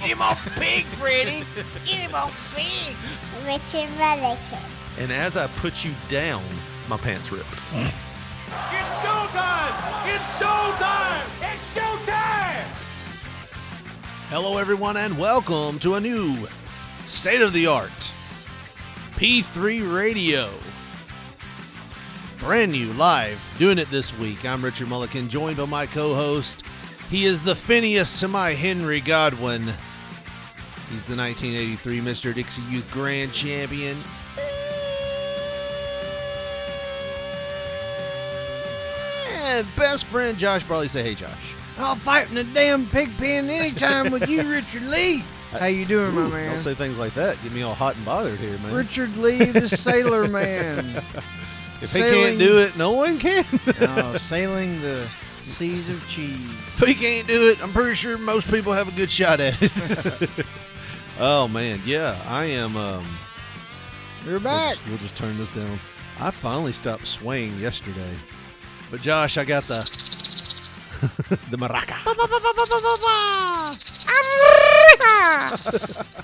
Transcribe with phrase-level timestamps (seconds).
[0.00, 1.44] Get him off pig, Freddy.
[1.84, 2.94] Get him off pig.
[3.44, 4.60] Richard Mullikin.
[4.98, 6.44] And as I put you down,
[6.88, 7.50] my pants ripped.
[7.52, 10.06] It's showtime!
[10.06, 11.24] It's showtime!
[11.40, 12.64] It's showtime!
[14.28, 16.46] Hello, everyone, and welcome to a new
[17.06, 17.90] state of the art
[19.16, 20.50] P3 Radio.
[22.38, 24.44] Brand new, live, doing it this week.
[24.44, 26.64] I'm Richard Mullikin, joined by my co host.
[27.10, 29.62] He is the Phineas to my Henry Godwin.
[30.90, 32.34] He's the 1983 Mr.
[32.34, 33.96] Dixie Youth Grand Champion.
[39.44, 40.88] And best friend Josh Briley.
[40.88, 41.54] Say, hey, Josh.
[41.78, 45.22] I'll fight in a damn pig pen anytime with you, Richard Lee.
[45.52, 46.48] How you doing, my man?
[46.50, 47.40] Don't say things like that.
[47.42, 48.74] Get me all hot and bothered here, man.
[48.74, 51.02] Richard Lee, the sailor man.
[51.80, 53.44] if he can't do it, no one can.
[53.80, 55.08] oh, sailing the
[55.46, 56.36] seas of cheese.
[56.80, 59.56] if he can't do it, I'm pretty sure most people have a good shot at
[59.62, 60.46] it.
[61.20, 62.76] oh man, yeah, I am.
[62.76, 63.06] Um,
[64.24, 64.74] You're we'll, back.
[64.74, 65.78] just, we'll just turn this down.
[66.18, 68.14] I finally stopped swaying yesterday,
[68.90, 69.76] but Josh, I got the
[71.50, 71.96] the maraca.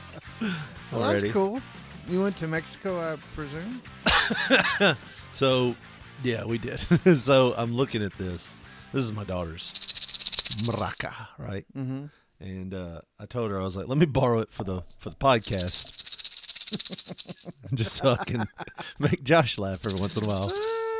[0.90, 1.20] Well, Already.
[1.20, 1.62] that's cool.
[2.06, 3.80] You went to Mexico, I presume.
[5.32, 5.74] So,
[6.22, 6.78] yeah, we did.
[7.18, 8.56] so I'm looking at this.
[8.92, 9.64] This is my daughter's
[10.66, 11.64] maraca, right?
[11.76, 12.06] Mm-hmm.
[12.40, 15.10] And uh, I told her I was like, "Let me borrow it for the for
[15.10, 15.88] the podcast,
[17.74, 18.46] just so I can
[18.98, 20.48] make Josh laugh every once in a while."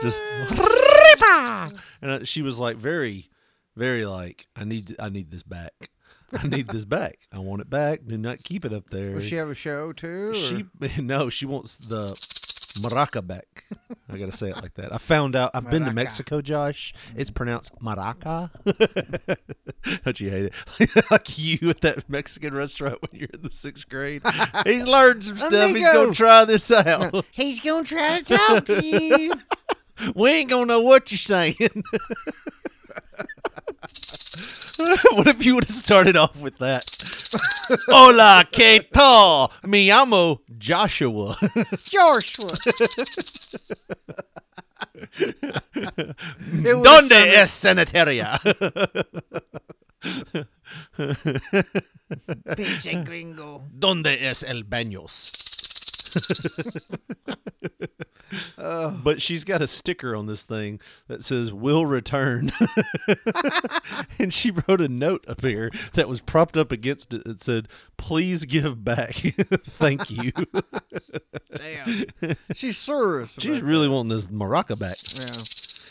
[0.02, 0.24] Just
[2.02, 3.28] and uh, she was like, very,
[3.76, 5.91] very like, "I need I need this back.
[6.32, 7.19] I need this back.
[7.32, 8.00] I want it back.
[8.06, 10.31] Do not keep it up there." Does she have a show too?
[10.31, 10.64] or- She
[11.02, 12.06] no, she wants the
[12.81, 13.65] maraca back.
[14.09, 14.93] I gotta say it like that.
[14.93, 15.50] I found out.
[15.55, 16.94] I've been to Mexico, Josh.
[17.15, 17.34] It's mm.
[17.34, 18.50] pronounced maraca.
[20.05, 20.55] Don't you hate it?
[21.11, 24.22] like you at that Mexican restaurant when you're in the sixth grade.
[24.65, 25.71] He's learned some stuff.
[25.71, 27.25] He's gonna try this out.
[27.31, 29.32] He's gonna try to talk to you.
[30.15, 31.56] we ain't gonna know what you're saying.
[35.12, 36.84] what if you would have started off with that?
[37.88, 39.48] Hola, que tal?
[39.62, 41.37] Me llamo Joshua.
[41.91, 42.53] Joshua.
[46.82, 48.41] ¿Dónde es sanitaria?
[52.56, 53.66] Pinche gringo.
[53.70, 55.41] ¿Dónde es el baños?
[59.05, 62.50] But she's got a sticker on this thing that says "Will return,"
[64.19, 67.69] and she wrote a note up here that was propped up against it that said,
[67.97, 70.33] "Please give back, thank you."
[71.55, 72.05] Damn.
[72.55, 73.37] She's serious.
[73.39, 74.97] She's really wanting this maraca back.
[75.15, 75.43] Yeah.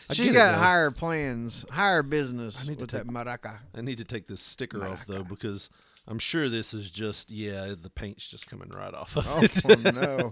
[0.09, 0.58] I She's it, got though.
[0.58, 3.59] higher plans, higher business I need to with take- that maraca.
[3.74, 5.70] I need to take this sticker off though because
[6.07, 9.16] I'm sure this is just yeah, the paint's just coming right off.
[9.17, 9.41] Of Oh,
[9.72, 9.94] it.
[9.95, 10.31] no.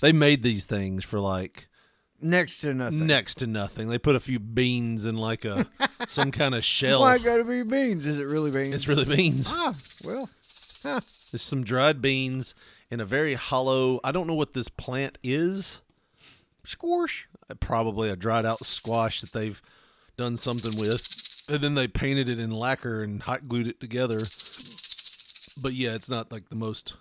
[0.00, 1.68] They made these things for like
[2.20, 3.06] Next to nothing.
[3.06, 3.88] next to nothing.
[3.88, 5.66] They put a few beans in like a
[6.08, 7.00] some kind of shell.
[7.00, 8.06] Why gotta be beans?
[8.06, 8.74] Is it really beans?
[8.74, 9.50] It's really beans.
[9.52, 9.72] Ah,
[10.06, 10.28] well.
[10.82, 11.00] huh.
[11.00, 12.54] There's some dried beans
[12.90, 14.00] in a very hollow.
[14.02, 15.82] I don't know what this plant is.
[16.64, 17.28] Squash.
[17.60, 19.60] Probably a dried out squash that they've
[20.16, 24.20] done something with, and then they painted it in lacquer and hot glued it together.
[25.62, 26.96] But yeah, it's not like the most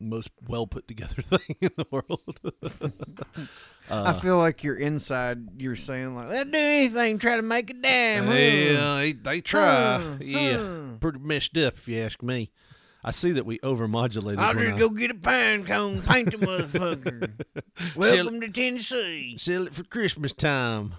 [0.00, 2.40] most well put together thing in the world.
[3.90, 5.62] Uh, I feel like you're inside.
[5.62, 9.40] You're saying like, "They'll do anything, try to make a dam." huh?" Yeah, they, they
[9.40, 9.98] try.
[9.98, 10.96] Huh, yeah, huh.
[11.00, 12.50] pretty messed up if you ask me.
[13.02, 14.36] I see that we overmodulated.
[14.40, 17.96] I'll when just I- go get a pine cone, paint the motherfucker.
[17.96, 19.36] Welcome to Tennessee.
[19.38, 20.92] Sell it for Christmas time.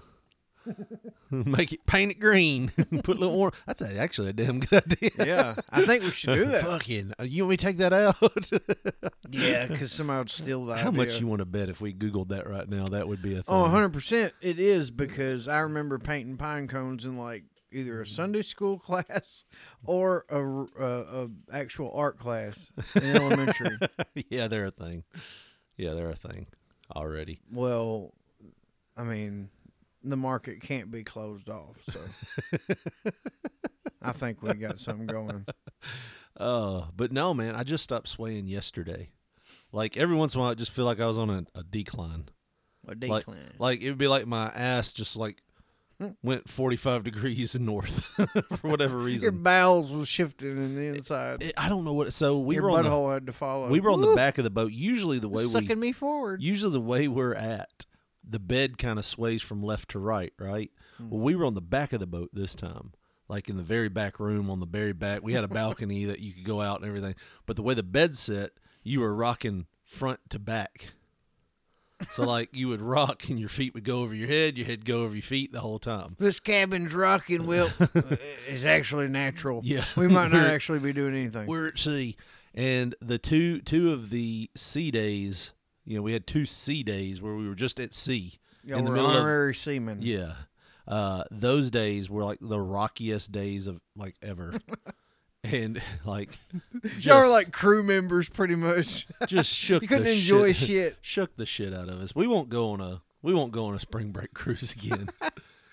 [1.30, 2.68] Make it paint it green.
[3.02, 3.52] Put a little more.
[3.66, 5.10] That's a, actually a damn good idea.
[5.18, 6.64] Yeah, I think we should do that.
[6.64, 8.16] Fucking, uh, you want me to take that out?
[9.32, 10.92] Yeah, because somehow it's steal the How idea.
[10.92, 12.84] much you want to bet if we googled that right now?
[12.86, 13.44] That would be a thing.
[13.54, 18.42] Oh, 100% it is because I remember painting pine cones in like either a Sunday
[18.42, 19.44] school class
[19.84, 23.78] or a, a, a actual art class in elementary.
[24.30, 25.04] yeah, they're a thing.
[25.76, 26.48] Yeah, they're a thing
[26.96, 27.38] already.
[27.52, 28.12] well,
[28.96, 29.48] I mean,
[30.02, 32.00] the market can't be closed off, so
[34.02, 35.46] I think we got something going.
[36.36, 39.10] Uh, but no, man, I just stopped swaying yesterday.
[39.72, 41.62] Like every once in a while, I just feel like I was on a, a
[41.62, 42.30] decline.
[42.86, 43.36] A Like, decline.
[43.58, 45.42] like it would be like my ass just like
[46.22, 48.02] went 45 degrees north
[48.56, 49.22] for whatever reason.
[49.22, 51.42] Your bowels was shifting in the inside.
[51.42, 52.14] It- I don't know what.
[52.14, 53.68] So we Your were on the, butthole had to follow.
[53.68, 54.72] we were on the back of the boat.
[54.72, 56.40] Usually the way sucking we sucking me forward.
[56.40, 57.84] usually the way we're at,
[58.28, 60.70] the bed kind of sways from left to right, right?
[60.98, 61.10] Hmm.
[61.10, 62.92] Well, we were on the back of the boat this time,
[63.28, 65.22] like in the very back room on the very back.
[65.22, 67.14] We had a balcony that you could go out and everything.
[67.46, 68.50] But the way the bed set,
[68.82, 70.92] you were rocking front to back.
[72.10, 74.84] So like you would rock and your feet would go over your head, your head
[74.86, 76.16] go over your feet the whole time.
[76.18, 77.70] This cabin's rocking, Will.
[77.94, 78.16] Uh,
[78.48, 79.60] is actually natural.
[79.64, 79.84] Yeah.
[79.96, 81.46] we might not actually be doing anything.
[81.46, 82.16] We're at sea,
[82.54, 85.52] and the two two of the sea days,
[85.90, 88.34] you know, we had two sea days where we were just at sea
[88.64, 90.02] Yeah, in the we're middle of honorary seamen.
[90.02, 90.34] Yeah.
[90.86, 94.54] Uh, those days were like the rockiest days of like ever.
[95.44, 96.38] and like
[97.00, 99.08] Y'all are like crew members, pretty much.
[99.26, 100.96] just shook you couldn't the enjoy shit, shit.
[101.00, 102.14] shook the shit out of us.
[102.14, 105.10] We won't go on a we won't go on a spring break cruise again.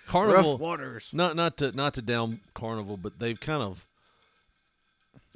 [0.08, 1.12] Carnival Rough waters.
[1.14, 3.87] not not to not to down Carnival, but they've kind of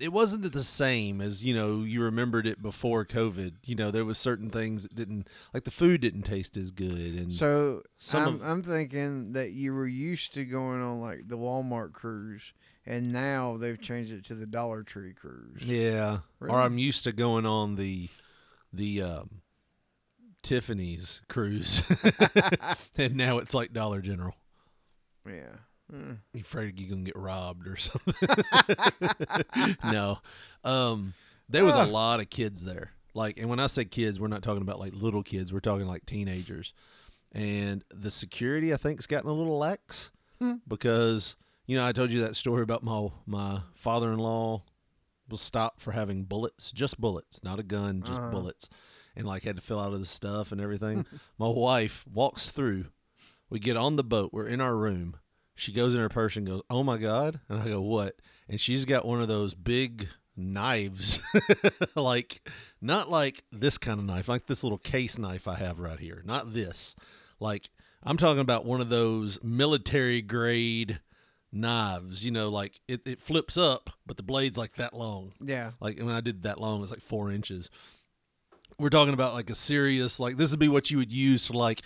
[0.02, 3.54] it wasn't the same as you know you remembered it before COVID.
[3.66, 7.14] You know there was certain things that didn't like the food didn't taste as good,
[7.16, 7.82] and So
[8.14, 12.54] I'm, of- I'm thinking that you were used to going on like the Walmart cruise,
[12.86, 15.64] and now they've changed it to the Dollar Tree cruise.
[15.66, 16.20] Yeah.
[16.40, 16.56] Really?
[16.56, 18.10] Or I'm used to going on the
[18.74, 19.42] the um,
[20.44, 21.84] Tiffany's cruise,
[22.98, 24.36] and now it's like Dollar General.
[25.28, 25.58] Yeah.
[25.94, 26.18] Mm.
[26.34, 28.14] You afraid you're gonna get robbed or something?
[29.84, 30.20] no.
[30.64, 31.14] Um,
[31.50, 31.84] there was a Ah.
[31.86, 32.92] lot of kids there.
[33.14, 35.52] Like, and when I say kids, we're not talking about like little kids.
[35.52, 36.74] We're talking like teenagers.
[37.34, 40.56] And the security, I think, has gotten a little lax Hmm.
[40.68, 41.36] because
[41.68, 44.64] you know I told you that story about my my father-in-law
[45.30, 48.32] was stopped for having bullets, just bullets, not a gun, just Uh-huh.
[48.32, 48.68] bullets,
[49.16, 51.06] and like had to fill out of the stuff and everything.
[51.38, 52.86] my wife walks through.
[53.50, 54.32] We get on the boat.
[54.34, 55.18] We're in our room.
[55.62, 58.16] She goes in her purse and goes, "Oh my god!" And I go, "What?"
[58.50, 61.22] And she's got one of those big knives,
[61.96, 62.42] like
[62.82, 66.24] not like this kind of knife, like this little case knife I have right here.
[66.26, 66.96] Not this.
[67.40, 67.70] Like
[68.02, 71.00] I'm talking about one of those military grade
[71.52, 72.26] knives.
[72.26, 75.34] You know, like it, it flips up, but the blade's like that long.
[75.40, 75.74] Yeah.
[75.80, 77.70] Like when I did that long, it's like four inches.
[78.80, 81.54] We're talking about like a serious, like this would be what you would use to
[81.54, 81.84] like,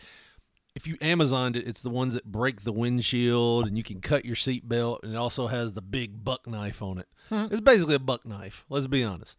[0.76, 4.26] if you Amazoned it, it's the ones that break the windshield and you can cut
[4.26, 7.08] your seatbelt, and it also has the big buck knife on it.
[7.32, 8.66] It's basically a buck knife.
[8.70, 9.38] Let's be honest.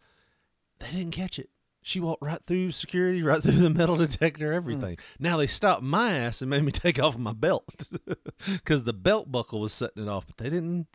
[0.79, 1.49] They didn't catch it.
[1.81, 4.95] She walked right through security, right through the metal detector, everything.
[5.17, 5.23] Hmm.
[5.23, 7.89] Now they stopped my ass and made me take off my belt
[8.45, 10.87] because the belt buckle was setting it off, but they didn't.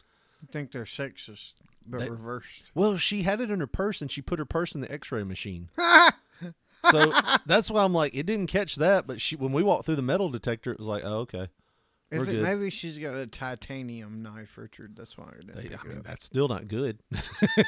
[0.43, 1.55] I think they're sexist,
[1.87, 2.65] but They- reversed.
[2.75, 5.23] Well, she had it in her purse and she put her purse in the X-ray
[5.23, 5.71] machine.
[6.91, 7.13] So
[7.47, 9.07] that's why I'm like, it didn't catch that.
[9.07, 11.49] But she, when we walked through the metal detector, it was like, oh, okay.
[12.11, 14.97] If it, maybe she's got a titanium knife, Richard.
[14.97, 16.05] That's why it didn't They- I mean, up.
[16.05, 16.99] that's still not good.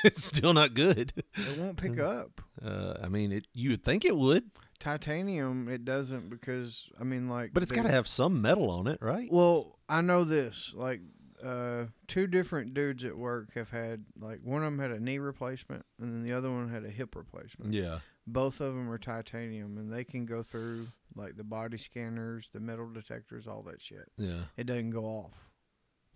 [0.04, 1.14] it's still not good.
[1.34, 2.42] It won't pick up.
[2.62, 3.46] Uh, I mean, it.
[3.54, 7.84] You would think it would, Titanium, it doesn't because I mean, like, but it's got
[7.84, 9.28] to have some metal on it, right?
[9.32, 10.72] Well, I know this.
[10.76, 11.00] Like,
[11.42, 15.18] uh, two different dudes at work have had like one of them had a knee
[15.18, 17.72] replacement, and then the other one had a hip replacement.
[17.72, 18.00] Yeah.
[18.26, 22.60] Both of them are titanium, and they can go through like the body scanners, the
[22.60, 24.10] metal detectors, all that shit.
[24.16, 24.44] Yeah.
[24.56, 25.50] It doesn't go off.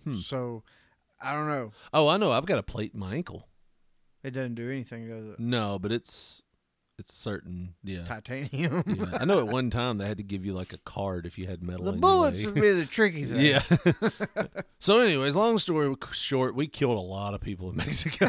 [0.05, 0.15] Hmm.
[0.17, 0.63] So,
[1.21, 1.73] I don't know.
[1.93, 2.31] Oh, I know.
[2.31, 3.49] I've got a plate in my ankle.
[4.25, 5.41] It doesn't do anything, does it?
[5.41, 6.43] No, but it's
[6.99, 7.75] it's certain.
[7.85, 8.05] Yeah.
[8.05, 8.83] Titanium.
[8.87, 9.19] yeah.
[9.19, 11.47] I know at one time they had to give you like a card if you
[11.47, 11.85] had metal.
[11.85, 13.41] the in your bullets would be the tricky thing.
[13.41, 13.63] Yeah.
[14.81, 18.29] so, anyways, long story short, we killed a lot of people in Mexico.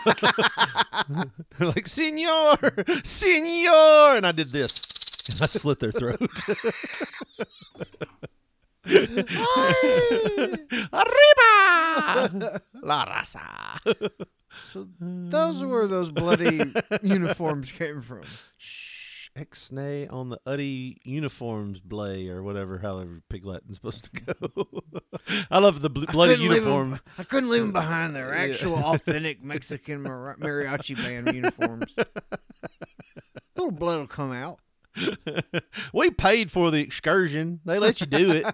[1.60, 2.56] like, senor,
[3.04, 6.22] senor, and I did this, and I slit their throat.
[10.94, 13.80] Arriba, la raza.
[14.66, 16.62] So those were those bloody
[17.04, 18.24] uniforms came from.
[19.36, 24.66] X-nay on the Uddy uniforms blay or whatever, however Pig Latin's supposed to go.
[25.52, 27.00] I love the bl- bloody couldn't leave 'em- uniform.
[27.18, 28.16] I couldn't leave them behind.
[28.16, 31.96] Their actual authentic Mexican mar- mariachi band uniforms.
[33.56, 34.60] little blood will come out.
[35.94, 37.60] we paid for the excursion.
[37.66, 38.46] They let you do it.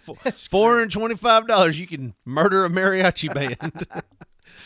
[0.50, 1.80] Four hundred twenty-five dollars.
[1.80, 3.56] You can murder a mariachi band.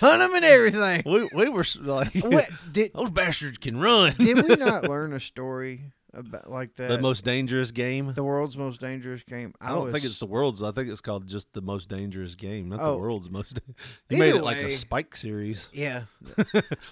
[0.01, 1.03] Hunt them and everything.
[1.07, 4.15] we we were like, What, did those bastards can run.
[4.19, 6.89] did we not learn a story about like that.
[6.89, 8.13] the most dangerous game.
[8.15, 9.55] the world's most dangerous game.
[9.61, 10.63] I oh, don't think it's the world's.
[10.63, 12.99] I think it's called just the most dangerous game, not the Oh.
[12.99, 13.61] world's most.
[14.09, 14.71] You made it like a.
[14.71, 15.69] Spike series.
[15.73, 16.05] Yeah.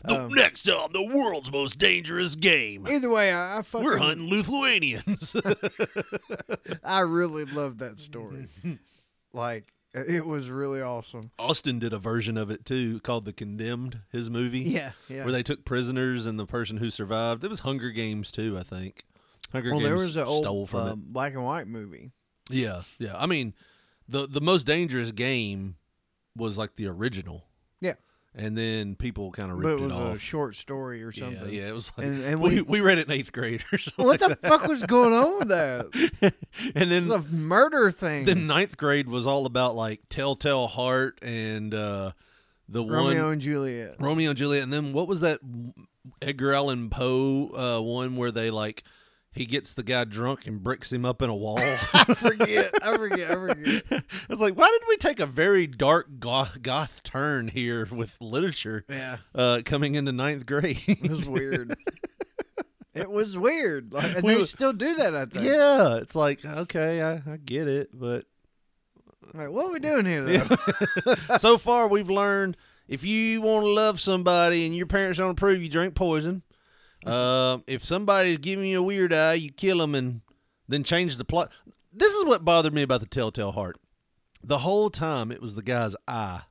[0.04, 2.86] The um, next time, the world's most dangerous game.
[2.88, 5.36] Either way, I, I fucking We're hunting Lithuanians.
[6.84, 8.46] I really love that story.
[9.32, 9.72] like
[10.08, 11.30] it was really awesome.
[11.38, 14.00] Austin did a version of it too, called The Condemned.
[14.10, 14.60] His movie.
[14.60, 15.24] Yeah, yeah.
[15.24, 17.44] Where they took prisoners and the person who survived.
[17.44, 19.04] It was Hunger Games too, I think.
[19.52, 21.12] Hunger well, Games there was an old stole from uh, it.
[21.12, 22.12] black and white movie.
[22.50, 23.14] Yeah, yeah.
[23.16, 23.54] I mean,
[24.08, 25.76] the the most dangerous game
[26.36, 27.44] was like the original,
[27.80, 27.94] Yeah.
[28.38, 31.52] And then people kind of But ripped it was it a short story or something.
[31.52, 31.68] yeah.
[31.68, 34.04] It was like And- and we, we- we read it in eighth grade or something.
[34.06, 35.92] What like the fuck was going on with that?
[36.20, 36.34] that.
[36.74, 38.24] and then The murder thing.
[38.24, 42.12] then ninth grade was all about like Telltale Heart and uh,
[42.68, 43.96] the Romeo one Romeo and Juliet.
[43.98, 45.40] Romeo and Juliet, and then what was that
[46.22, 48.82] Edgar Allan Poe uh, one where they like
[49.32, 51.58] he gets the guy drunk and bricks him up in a wall.
[51.92, 52.72] I forget.
[52.82, 53.30] I forget.
[53.30, 53.82] I forget.
[53.90, 58.16] I was like, why did we take a very dark goth, goth turn here with
[58.20, 58.84] literature?
[58.88, 59.18] Yeah.
[59.34, 60.80] Uh, coming into ninth grade.
[60.86, 61.76] It was weird.
[62.94, 63.92] it was weird.
[63.92, 65.44] Like, and We they still do that, I think.
[65.46, 68.24] yeah, it's like okay, I, I get it, but
[69.34, 71.36] Like, what are we doing here, though?
[71.36, 72.56] so far we've learned
[72.88, 76.42] if you want to love somebody and your parents don't approve, you drink poison.
[77.06, 80.20] Um, if somebody's giving you a weird eye, you kill them and
[80.66, 81.50] then change the plot.
[81.92, 83.78] This is what bothered me about the Telltale Heart.
[84.42, 86.42] The whole time it was the guy's eye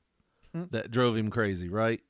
[0.53, 2.01] that drove him crazy, right?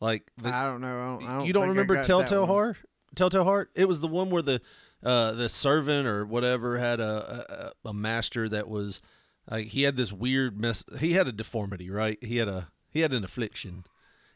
[0.00, 0.98] Like the, I don't know.
[0.98, 2.46] I don't, I don't you don't remember Telltale.
[2.46, 2.78] Heart?
[3.14, 3.70] Telltale Heart?
[3.74, 4.60] It was the one where the
[5.02, 9.02] uh, the servant or whatever had a, a a master that was
[9.50, 10.82] like he had this weird mess.
[10.98, 12.18] He had a deformity, right?
[12.22, 13.84] He had a he had an affliction.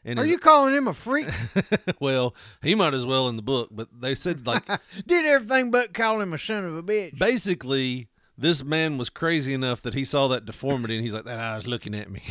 [0.05, 1.27] And Are his- you calling him a freak?
[1.99, 4.65] well, he might as well in the book, but they said like
[5.07, 7.17] Did everything but call him a son of a bitch.
[7.19, 11.37] basically this man was crazy enough that he saw that deformity and he's like that
[11.39, 12.21] eye's looking at me,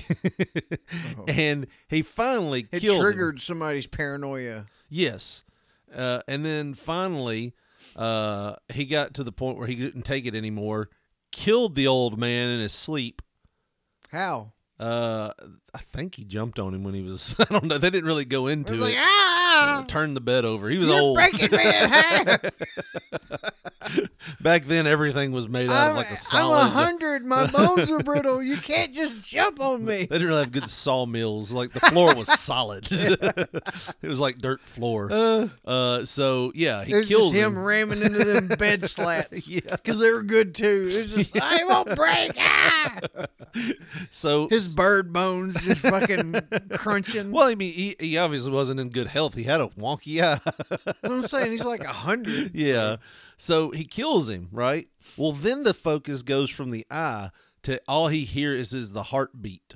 [1.28, 3.02] and he finally it killed him.
[3.02, 4.66] triggered somebody's paranoia.
[4.88, 5.44] Yes.
[5.94, 7.54] Uh, and then finally,
[7.96, 10.88] uh, he got to the point where he couldn't take it anymore,
[11.32, 13.20] killed the old man in his sleep.
[14.10, 14.52] How?
[14.80, 15.32] Uh,
[15.74, 17.78] I think he jumped on him when he was, I don't know.
[17.78, 18.84] They didn't really go It into was it.
[18.84, 19.84] like, ah!
[19.86, 20.68] Turned the bed over.
[20.70, 21.16] He was You're old.
[21.16, 22.40] breaking me in half.
[24.40, 26.66] Back then, everything was made out I'm, of like a I'm solid.
[26.66, 27.24] a hundred.
[27.24, 28.42] My bones are brittle.
[28.42, 29.98] You can't just jump on me.
[30.04, 31.52] They didn't really have good sawmills.
[31.52, 32.86] Like the floor was solid.
[32.90, 33.62] it
[34.02, 35.10] was like dirt floor.
[35.64, 39.48] Uh, so yeah, he kills just him, ramming into them bed slats.
[39.48, 39.60] Yeah.
[39.70, 40.88] Because they were good too.
[40.90, 42.32] It was just, I won't break.
[42.38, 42.98] Ah!
[44.10, 46.34] So His bird bones just fucking
[46.72, 47.30] crunching.
[47.30, 49.34] Well, I mean, he, he obviously wasn't in good health.
[49.34, 50.40] He had a wonky eye.
[51.00, 52.50] What I'm saying, he's like a hundred.
[52.54, 52.96] yeah.
[53.36, 54.88] So he kills him, right?
[55.16, 57.30] Well, then the focus goes from the eye
[57.62, 59.74] to all he hears is the heartbeat.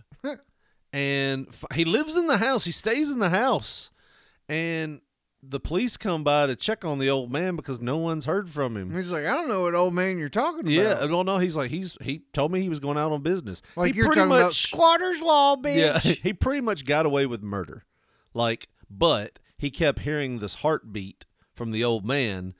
[0.92, 2.64] and f- he lives in the house.
[2.64, 3.90] He stays in the house.
[4.48, 5.00] And
[5.42, 8.76] the police come by to check on the old man because no one's heard from
[8.76, 8.94] him.
[8.94, 10.70] He's like, I don't know what old man you're talking about.
[10.70, 13.60] Yeah, well, no, he's like he's he told me he was going out on business.
[13.76, 15.76] like He you're pretty talking about much- squatters law, bitch.
[15.76, 17.84] Yeah, he pretty much got away with murder.
[18.34, 22.54] Like, but he kept hearing this heartbeat from the old man,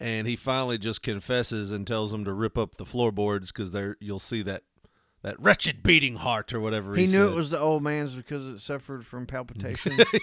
[0.00, 3.96] and he finally just confesses and tells him to rip up the floorboards because there
[4.00, 4.62] you'll see that
[5.24, 6.94] that wretched beating heart or whatever.
[6.94, 7.32] He, He knew said.
[7.32, 10.04] it was the old man's because it suffered from palpitations.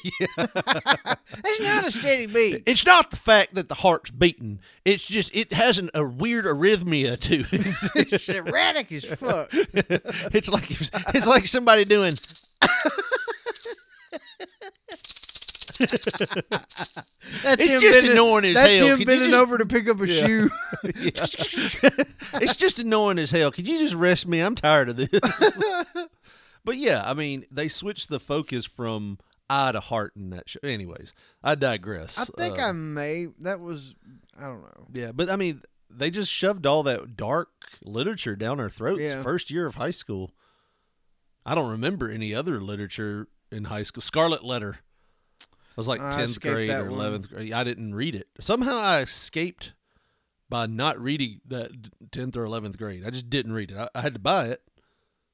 [1.44, 2.64] It's not a steady beat.
[2.66, 4.60] It's not the fact that the heart's beating.
[4.86, 7.76] It's just it has an, a weird arrhythmia to it.
[7.96, 9.50] It's erratic as fuck.
[9.54, 12.12] it's like it's like somebody doing.
[15.80, 18.88] That's It's him just bending, annoying as that's hell.
[18.88, 20.50] him Could you bending just- over to pick up a shoe.
[22.36, 23.52] it's just annoying as hell.
[23.52, 24.40] Could you just rest me?
[24.40, 25.10] I'm tired of this.
[26.66, 29.18] but yeah, I mean, they switched the focus from
[29.50, 30.60] eye to heart in that show.
[30.64, 32.18] Anyways, I digress.
[32.20, 33.28] I think Uh, I may.
[33.40, 33.96] That was.
[34.38, 34.88] I don't know.
[34.94, 37.50] Yeah, but I mean, they just shoved all that dark
[37.84, 39.22] literature down our throats Yeah.
[39.22, 40.32] first year of high school.
[41.46, 44.02] I don't remember any other literature in high school.
[44.02, 44.78] Scarlet Letter.
[45.42, 46.86] I was like 10th grade or.
[46.90, 47.54] 11th grade.
[47.54, 48.28] I didn't read it.
[48.40, 49.74] Somehow I escaped
[50.52, 51.72] by not reading that
[52.12, 53.04] 10th or 11th grade.
[53.04, 53.78] I just didn't read it.
[53.78, 54.62] I, I had to buy it.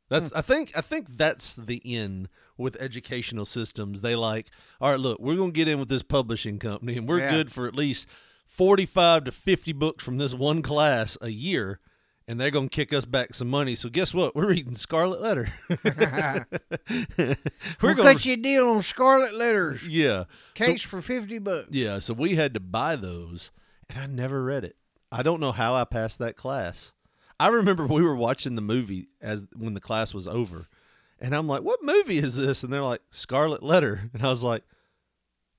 [0.10, 0.38] That's Hmm.
[0.38, 4.00] I think I think that's the end with educational systems.
[4.00, 4.48] They like,
[4.80, 7.32] all right, look, we're going to get in with this publishing company and we're Yeah.
[7.32, 8.08] good for at least
[8.48, 11.82] 45 to 50 books from this one class a year
[12.30, 13.76] and they're going to kick us back some money.
[13.76, 14.36] So guess what?
[14.36, 15.48] We're reading Scarlet Letter.
[15.84, 17.36] we're
[17.82, 19.86] We'll going cut you a deal on Scarlet Letters.
[19.88, 20.26] Yeah.
[20.58, 21.68] So- for fifty bucks.
[21.72, 23.52] yeah, so we had to buy those
[23.90, 24.76] and I never read it.
[25.12, 26.94] I don't know how I passed that class.
[27.40, 30.68] I remember we were watching the movie as when the class was over,
[31.20, 34.44] and I'm like, "What movie is this?" And they're like, "Scarlet Letter," and I was
[34.44, 34.64] like,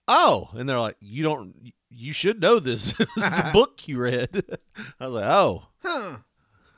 [0.07, 2.91] "Oh," and they're like, "You don't, you should know this.
[3.01, 4.45] it was the book you read."
[5.01, 6.17] I was like, "Oh." Huh.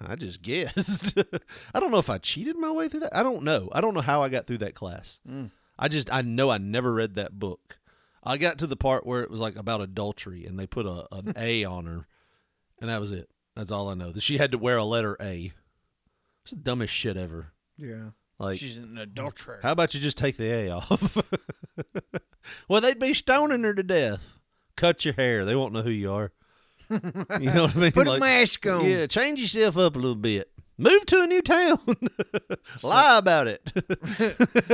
[0.06, 1.14] I just guessed.
[1.74, 3.16] I don't know if I cheated my way through that.
[3.16, 3.68] I don't know.
[3.72, 5.20] I don't know how I got through that class.
[5.28, 5.50] Mm.
[5.78, 7.78] I just I know I never read that book.
[8.22, 11.06] I got to the part where it was like about adultery and they put a
[11.12, 12.06] an A on her,
[12.80, 13.28] and that was it.
[13.56, 14.12] That's all I know.
[14.12, 15.52] That she had to wear a letter A.
[16.44, 17.52] It's the dumbest shit ever.
[17.76, 18.10] Yeah.
[18.38, 19.60] Like, She's an adulterer.
[19.62, 21.18] how about you just take the A off?
[22.68, 24.38] well, they'd be stoning her to death.
[24.76, 25.44] Cut your hair.
[25.44, 26.32] They won't know who you are.
[26.90, 26.98] You
[27.50, 27.92] know what I mean?
[27.92, 28.84] Put a mask on.
[28.86, 30.50] Yeah, change yourself up a little bit.
[30.80, 31.78] Move to a new town.
[32.82, 33.72] Lie about it.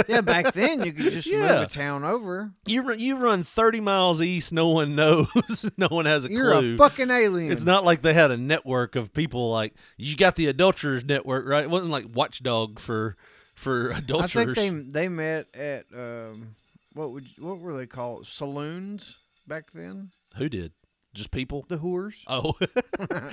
[0.08, 1.40] yeah, back then you could just Yeah.
[1.40, 2.52] move a town over.
[2.66, 4.52] you run, you run thirty miles east.
[4.52, 5.70] No one knows.
[5.76, 6.74] no one has a You're clue.
[6.74, 7.50] a fucking alien.
[7.50, 11.46] It's not like they had a network of people like you got the adulterers network,
[11.46, 11.64] right?
[11.64, 13.16] It wasn't like Watchdog for
[13.54, 14.54] for I adulterers.
[14.56, 16.54] think they they met at um,
[16.92, 18.26] what would you- what were they called?
[18.26, 20.10] Saloons back then.
[20.36, 20.72] Who did?
[21.16, 21.64] Just people.
[21.68, 22.22] The whores.
[22.26, 22.52] Oh,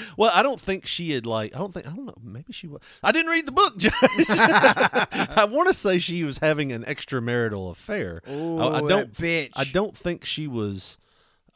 [0.17, 1.53] well, I don't think she had like.
[1.53, 1.85] I don't think.
[1.85, 2.15] I don't know.
[2.23, 2.81] Maybe she was.
[3.03, 3.93] I didn't read the book, Judge.
[4.29, 8.21] I want to say she was having an extramarital affair.
[8.25, 9.13] Oh, I, I that don't.
[9.13, 9.51] bitch.
[9.57, 10.97] I don't think she was.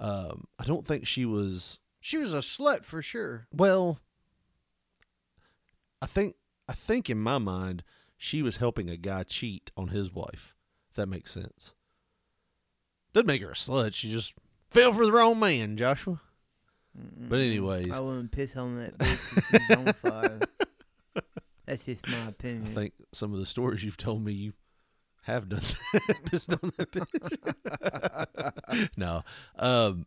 [0.01, 1.79] Um, I don't think she was.
[2.01, 3.47] She was a slut for sure.
[3.53, 3.99] Well,
[6.01, 6.35] I think.
[6.67, 7.85] I think in my mind,
[8.17, 10.53] she was helping a guy cheat on his wife.
[10.89, 11.73] If that makes sense.
[13.13, 13.93] Doesn't make her a slut.
[13.93, 14.33] She just
[14.69, 16.21] fell for the wrong man, Joshua.
[16.95, 20.39] But anyways, I wouldn't piss on that bitch if she's on fire.
[21.65, 22.65] That's just my opinion.
[22.65, 24.53] I think some of the stories you've told me you
[25.23, 25.61] have done
[25.93, 26.17] that.
[26.25, 28.89] pissed on that bitch.
[28.97, 29.23] no.
[29.59, 30.05] Um,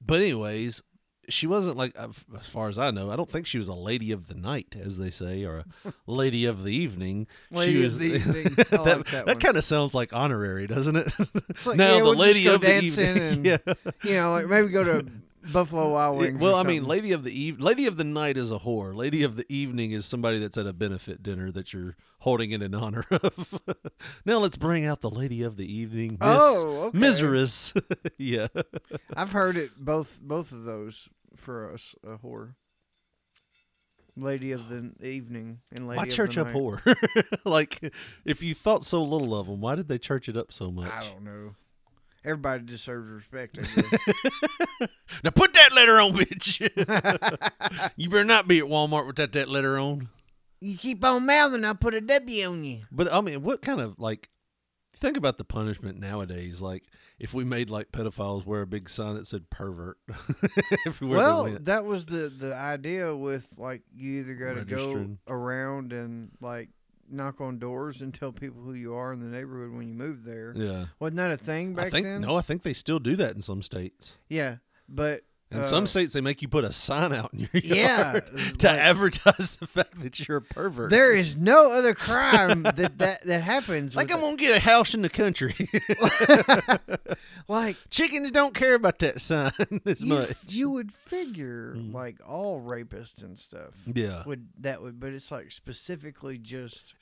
[0.00, 0.82] but anyways,
[1.28, 2.08] she wasn't like, uh,
[2.38, 4.76] as far as I know, I don't think she was a lady of the night,
[4.80, 7.26] as they say, or a lady of the evening.
[7.50, 8.44] Lady she of was, the evening.
[8.54, 9.38] That that one.
[9.38, 11.12] kind of sounds like honorary, doesn't it?
[11.50, 13.18] It's like, now yeah, the we'll lady of the evening.
[13.18, 13.58] and yeah.
[14.02, 15.06] you know, like maybe go to
[15.52, 16.42] Buffalo Wild Wings.
[16.42, 18.94] well, I mean, lady of the eve, lady of the night is a whore.
[18.94, 22.62] Lady of the evening is somebody that's at a benefit dinner that you're holding it
[22.62, 23.60] in honor of.
[24.26, 26.98] now let's bring out the lady of the evening, Miss Oh, okay.
[26.98, 27.72] Miserous.
[28.18, 28.48] yeah,
[29.16, 32.54] I've heard it both both of those for us a whore.
[34.16, 36.56] Lady of the evening and lady why of church the up night.
[36.56, 37.34] whore?
[37.44, 40.72] like, if you thought so little of them, why did they church it up so
[40.72, 40.90] much?
[40.90, 41.54] I don't know.
[42.24, 43.58] Everybody deserves respect.
[43.58, 44.88] I guess.
[45.22, 46.60] Now put that letter on, bitch.
[47.96, 50.08] you better not be at Walmart without that letter on.
[50.60, 52.80] you keep on mouthing, I'll put a W on you.
[52.90, 54.30] But I mean, what kind of like
[54.92, 56.60] think about the punishment nowadays?
[56.60, 56.84] Like
[57.18, 59.98] if we made like pedophiles wear a big sign that said pervert
[61.00, 66.30] well, that was the the idea with like you either got to go around and
[66.40, 66.70] like
[67.10, 70.24] knock on doors and tell people who you are in the neighborhood when you move
[70.24, 70.52] there.
[70.56, 70.86] yeah.
[71.00, 72.20] Wasn't that a thing back I think then?
[72.20, 74.18] no, I think they still do that in some states.
[74.28, 74.56] Yeah,
[74.88, 78.24] but In uh, some states, they make you put a sign out in your yard
[78.34, 80.90] it's to like- advertise the fact that you're a pervert.
[80.90, 83.96] there is no other crime that that that happens.
[83.96, 85.54] like I'm gonna get a house in the country.
[87.48, 89.52] like Chickens don't care about that sign
[89.86, 90.36] as you, much.
[90.48, 93.74] you would figure like all rapists and stuff.
[93.86, 94.24] Yeah.
[94.26, 96.94] would that would, but it's like specifically just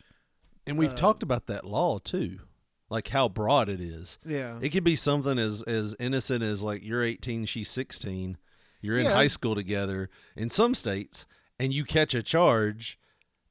[0.67, 2.41] And we've uh, talked about that law too,
[2.89, 4.19] like how broad it is.
[4.25, 4.59] yeah.
[4.61, 8.39] It could be something as as innocent as like you're 18, she's 16,
[8.81, 9.15] you're in Yeah.
[9.15, 11.27] high school together in some states,
[11.59, 12.99] and you catch a charge,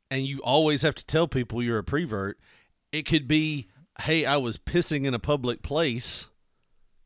[0.09, 2.39] and you always have to tell people you're a prevert.
[2.91, 3.67] It could be,
[4.01, 6.29] hey, I was pissing in a public place,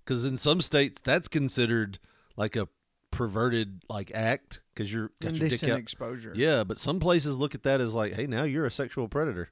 [0.06, 1.98] because in some states that's considered
[2.38, 2.68] like a
[3.12, 5.80] perverted like act because you're got your dick out.
[5.80, 6.32] exposure.
[6.36, 9.50] Yeah, but some places look at that as like, hey, now you're a sexual predator.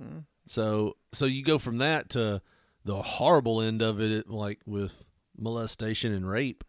[0.00, 0.20] Hmm.
[0.46, 2.40] So so you go from that to
[2.84, 6.64] the horrible end of it, like with molestation and rape.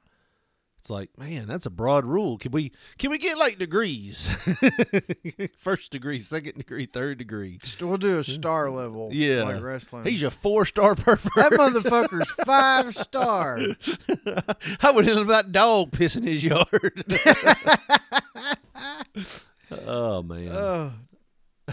[0.80, 2.38] It's like, man, that's a broad rule.
[2.38, 4.28] Can we can we get like degrees?
[5.58, 7.60] First degree, second degree, third degree.
[7.82, 9.10] We'll do a star level.
[9.12, 10.06] Yeah, like wrestling.
[10.06, 11.34] He's a four star pervert.
[11.36, 13.60] that motherfucker's five star.
[14.80, 17.04] How would it about dog pissing his yard?
[19.88, 20.50] oh man.
[20.50, 20.94] Oh,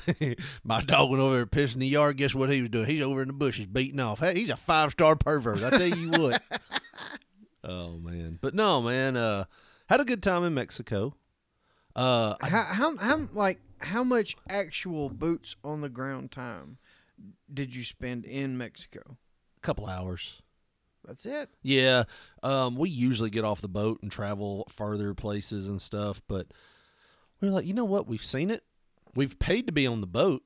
[0.64, 2.16] My dog went over there pissing in the yard.
[2.16, 2.86] Guess what he was doing?
[2.86, 4.20] He's over in the bushes beating off.
[4.20, 5.62] Hey, he's a five star pervert.
[5.62, 6.42] I tell you what.
[7.64, 9.16] oh man, but no man.
[9.16, 9.44] Uh,
[9.88, 11.14] had a good time in Mexico.
[11.94, 16.78] Uh, I- how, how how like how much actual boots on the ground time
[17.52, 19.16] did you spend in Mexico?
[19.56, 20.42] a couple hours.
[21.06, 21.50] That's it.
[21.62, 22.04] Yeah,
[22.42, 26.46] um, we usually get off the boat and travel farther places and stuff, but
[27.40, 28.06] we're like, you know what?
[28.06, 28.64] We've seen it.
[29.14, 30.42] We've paid to be on the boat.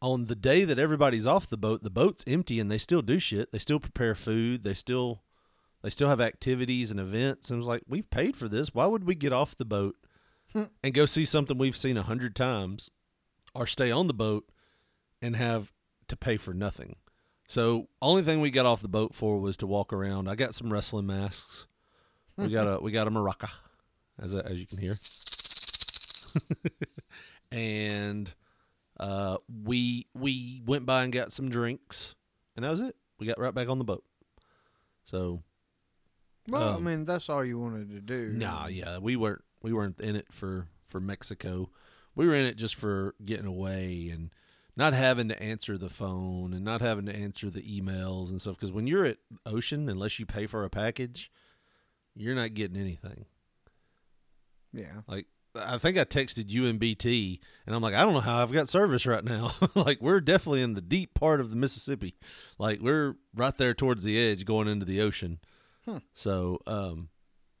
[0.00, 3.18] On the day that everybody's off the boat, the boat's empty and they still do
[3.18, 3.50] shit.
[3.50, 4.62] They still prepare food.
[4.62, 5.22] They still
[5.82, 7.50] they still have activities and events.
[7.50, 8.74] And it was like, we've paid for this.
[8.74, 9.96] Why would we get off the boat
[10.52, 10.64] hmm.
[10.82, 12.90] and go see something we've seen a hundred times,
[13.54, 14.48] or stay on the boat
[15.22, 15.72] and have
[16.08, 16.96] to pay for nothing?
[17.48, 20.28] So only thing we got off the boat for was to walk around.
[20.28, 21.66] I got some wrestling masks.
[22.36, 23.50] We got a we got a maraca,
[24.20, 24.92] as as you can hear,
[27.52, 28.32] and
[29.00, 32.14] uh, we we went by and got some drinks,
[32.56, 32.96] and that was it.
[33.18, 34.04] We got right back on the boat.
[35.04, 35.42] So
[36.48, 38.32] Well, I Um, mean, that's all you wanted to do.
[38.32, 41.70] Nah, yeah, we weren't we weren't in it for for Mexico.
[42.14, 44.30] We were in it just for getting away and
[44.76, 48.56] not having to answer the phone and not having to answer the emails and stuff.
[48.56, 51.30] Because when you're at Ocean, unless you pay for a package,
[52.14, 53.26] you're not getting anything.
[54.72, 55.02] Yeah.
[55.06, 55.26] Like
[55.58, 59.06] I think I texted UMBT and I'm like, I don't know how I've got service
[59.06, 59.52] right now.
[59.74, 62.16] like we're definitely in the deep part of the Mississippi.
[62.58, 65.40] Like we're right there towards the edge going into the ocean.
[66.14, 67.08] So, um,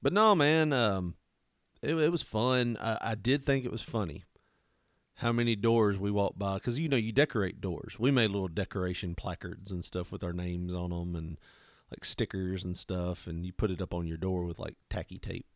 [0.02, 1.14] but no, man, um,
[1.82, 2.76] it, it was fun.
[2.80, 4.24] I, I did think it was funny
[5.16, 7.98] how many doors we walked by because you know you decorate doors.
[7.98, 11.38] We made little decoration placards and stuff with our names on them and
[11.90, 15.18] like stickers and stuff, and you put it up on your door with like tacky
[15.18, 15.46] tape.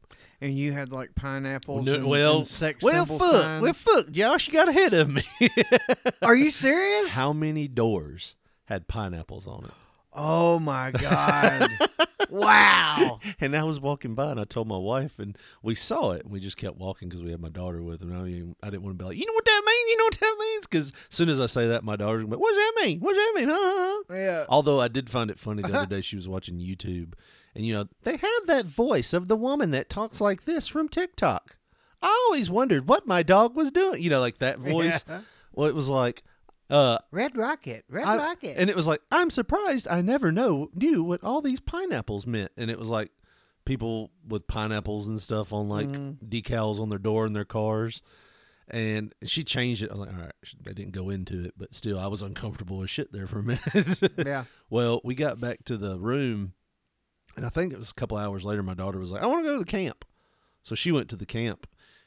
[0.43, 3.63] And you had like pineapples No, and, well, and sex well, symbol fuck, signs.
[3.63, 5.23] well, fuck, Josh, you got ahead of me.
[6.23, 7.13] Are you serious?
[7.13, 9.71] How many doors had pineapples on it?
[10.13, 11.69] Oh my god!
[12.29, 13.21] wow.
[13.41, 16.33] And I was walking by, and I told my wife, and we saw it, and
[16.33, 18.99] we just kept walking because we had my daughter with, and I I didn't want
[18.99, 19.91] to be like, you know what that means?
[19.91, 20.67] You know what that means?
[20.67, 23.01] Because as soon as I say that, my daughter's gonna what does that mean?
[23.01, 23.49] What does that mean?
[23.51, 24.03] Huh?
[24.13, 24.45] Yeah.
[24.49, 27.15] Although I did find it funny the other day, she was watching YouTube,
[27.55, 30.89] and you know they have that voice of the woman that talks like this from
[30.89, 31.57] TikTok.
[32.01, 34.03] I always wondered what my dog was doing.
[34.03, 35.05] You know, like that voice.
[35.09, 35.21] Yeah.
[35.53, 36.23] Well, it was like,
[36.71, 37.85] uh, Red Rocket.
[37.89, 38.57] Red I- Rocket.
[38.59, 42.51] And it was like, I'm surprised I never know knew what all these pineapples meant.
[42.57, 43.11] And it was like
[43.65, 46.27] people with pineapples and stuff on like Mm-hmm.
[46.29, 48.03] decals on their door in their cars.
[48.69, 49.91] And she changed it.
[49.91, 52.83] I was like, all right, they didn't go into it, but still, I was uncomfortable
[52.83, 54.01] as shit there for a minute.
[54.27, 54.45] Yeah.
[54.71, 56.55] Well, we got back to the room,
[57.37, 58.63] and I think it was a couple hours later.
[58.63, 60.05] My daughter was like, I want to go to the camp.
[60.63, 61.67] So she went to the camp,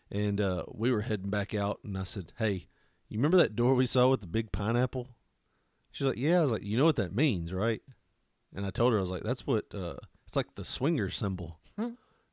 [0.10, 1.80] and uh, we were heading back out.
[1.84, 2.68] And I said, Hey,
[3.10, 5.10] you remember that door we saw with the big pineapple?
[5.92, 6.40] She's like, Yeah.
[6.40, 7.82] I was like, You know what that means, right?
[8.56, 11.60] And I told her, I was like, That's what, uh, it's like the swinger symbol.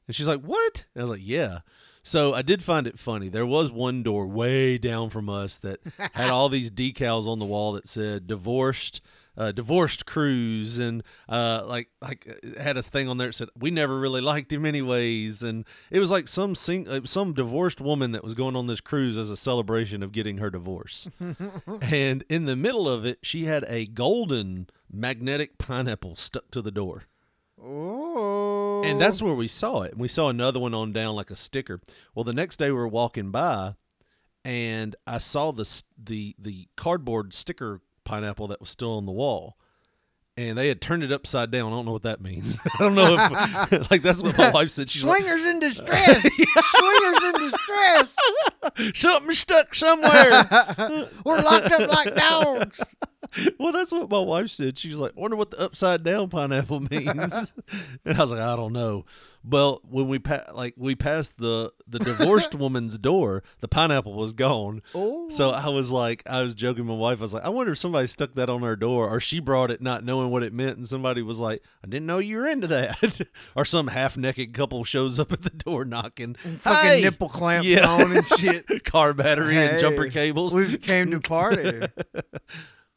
[0.07, 0.85] And she's like, What?
[0.95, 1.61] And I was like, Yeah.
[2.05, 3.29] So I did find it funny.
[3.29, 5.81] There was one door way down from us that
[6.13, 9.01] had all these decals on the wall that said divorced.
[9.35, 13.71] Uh, divorced cruise and uh, like like had a thing on there that said we
[13.71, 18.13] never really liked him anyways and it was like some sing- uh, some divorced woman
[18.13, 21.09] that was going on this cruise as a celebration of getting her divorce
[21.81, 26.71] and in the middle of it she had a golden magnetic pineapple stuck to the
[26.71, 27.05] door
[27.63, 28.83] oh.
[28.85, 29.93] and that's where we saw it.
[29.93, 31.81] And we saw another one on down like a sticker.
[32.15, 33.75] Well, the next day we were walking by,
[34.45, 39.57] and I saw the the the cardboard sticker pineapple that was still on the wall,
[40.37, 41.73] and they had turned it upside down.
[41.73, 42.59] I don't know what that means.
[42.75, 43.17] I don't know
[43.71, 44.89] if like that's what my wife said.
[44.89, 46.23] She's like, Swingers in distress.
[46.23, 48.17] Swingers in distress.
[48.95, 50.49] something stuck somewhere.
[51.25, 52.95] We're locked up like dogs.
[53.59, 54.79] well, that's what my wife said.
[54.79, 57.53] She was like, "Wonder what the upside down pineapple means."
[58.05, 59.05] and I was like, "I don't know."
[59.45, 64.33] Well, when we pa- like we passed the the divorced woman's door, the pineapple was
[64.33, 64.83] gone.
[64.95, 65.29] Oh.
[65.31, 67.19] So I was like, I was joking with my wife.
[67.19, 69.73] I was like, I wonder if somebody stuck that on her door, or she brought
[69.73, 72.47] it not knowing what it meant, and somebody was like, I didn't know you were
[72.47, 73.21] into that,
[73.57, 77.67] or some half naked couple shows up at the door knocking, Fucking "Hey!" nipple clamps
[77.67, 77.89] Yeah.
[77.89, 78.85] on and shit.
[78.85, 80.55] car battery and jumper cables.
[80.55, 81.83] We came to party.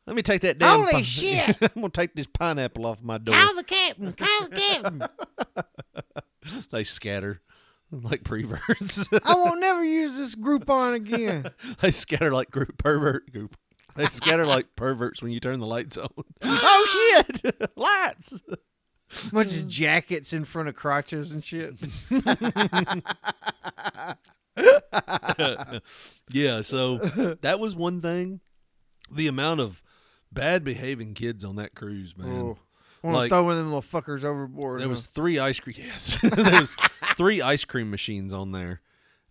[0.07, 0.79] Let me take that damn.
[0.81, 1.57] Holy pi- shit.
[1.61, 3.35] I'm gonna take this pineapple off my door.
[3.35, 4.13] Call the captain.
[4.13, 5.03] Call the captain.
[6.71, 7.41] They scatter
[7.91, 9.07] like perverts.
[9.25, 11.47] I won't never use this Groupon again.
[11.81, 13.57] they scatter like group pervert group.
[13.95, 16.07] They scatter like perverts when you turn the lights on.
[16.43, 17.71] oh shit!
[17.75, 18.43] lights.
[19.31, 21.73] Bunch of jackets in front of crotches and shit.
[26.31, 26.97] Yeah, so
[27.41, 28.41] that was one thing.
[29.11, 29.83] The amount of
[30.31, 32.29] bad behaving kids on that cruise, man.
[32.29, 32.57] Oh.
[33.01, 34.79] Want to Like- throw one of them little fuckers overboard.
[34.79, 34.91] There huh?
[34.91, 35.75] was three ice cream.
[35.79, 36.75] Yes, there was
[37.15, 38.81] three ice cream machines on there,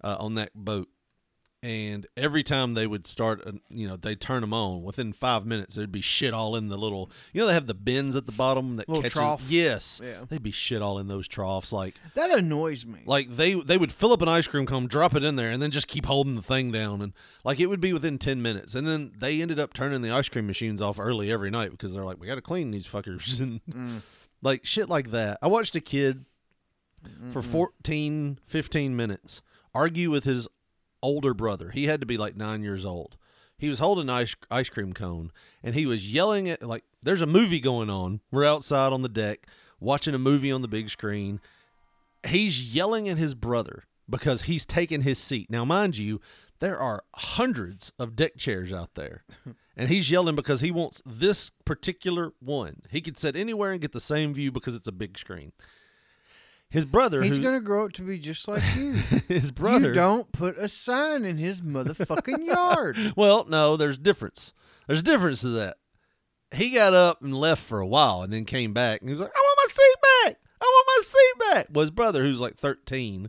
[0.02, 0.88] uh, on that boat,
[1.64, 4.83] and every time they would start, uh, you know, they turn them on.
[4.83, 7.11] Within five minutes, there'd be shit all in the little.
[7.33, 9.14] You know, they have the bins at the bottom that Little catches.
[9.14, 9.46] trough?
[9.48, 10.27] Yes, Yeah.
[10.29, 11.72] they'd be shit all in those troughs.
[11.72, 13.00] Like, That annoys me.
[13.07, 15.62] like they they would fill up an ice cream cone, drop it in there, and
[15.62, 18.74] then just keep holding the thing down, and like it would be within ten minutes.
[18.74, 21.94] And then they ended up turning the ice cream machines off early every night because
[21.94, 23.40] they're like, we got to clean these fuckers,
[23.72, 24.03] and
[24.42, 25.38] like shit like that.
[25.40, 26.27] I watched a kid
[27.31, 29.40] for 14, 15 minutes
[29.74, 30.46] argue with his
[31.04, 31.70] older brother.
[31.70, 33.16] He had to be like nine years old.
[33.58, 35.30] He was holding an ice ice cream cone
[35.62, 38.20] and he was yelling at like there's a movie going on.
[38.32, 39.46] We're outside on the deck
[39.78, 41.40] watching a movie on the big screen.
[42.26, 45.50] He's yelling at his brother because he's taking his seat.
[45.50, 46.20] Now, mind you,
[46.60, 49.24] there are hundreds of deck chairs out there.
[49.76, 52.82] And he's yelling because he wants this particular one.
[52.90, 55.50] He could sit anywhere and get the same view because it's a big screen.
[56.70, 58.92] His brother, He's who- gonna grow up to be just like you.
[59.29, 62.96] his brother, You don't put a sign in his motherfucking yard.
[63.16, 64.55] Well, no, there's difference.
[64.87, 65.77] There's difference to that.
[66.53, 69.20] He got up and left for a while and then came back and he was
[69.20, 69.94] like, I want my seat
[70.27, 70.37] back.
[70.61, 71.66] I want my seat back.
[71.72, 73.29] Well, his brother, who's like 13,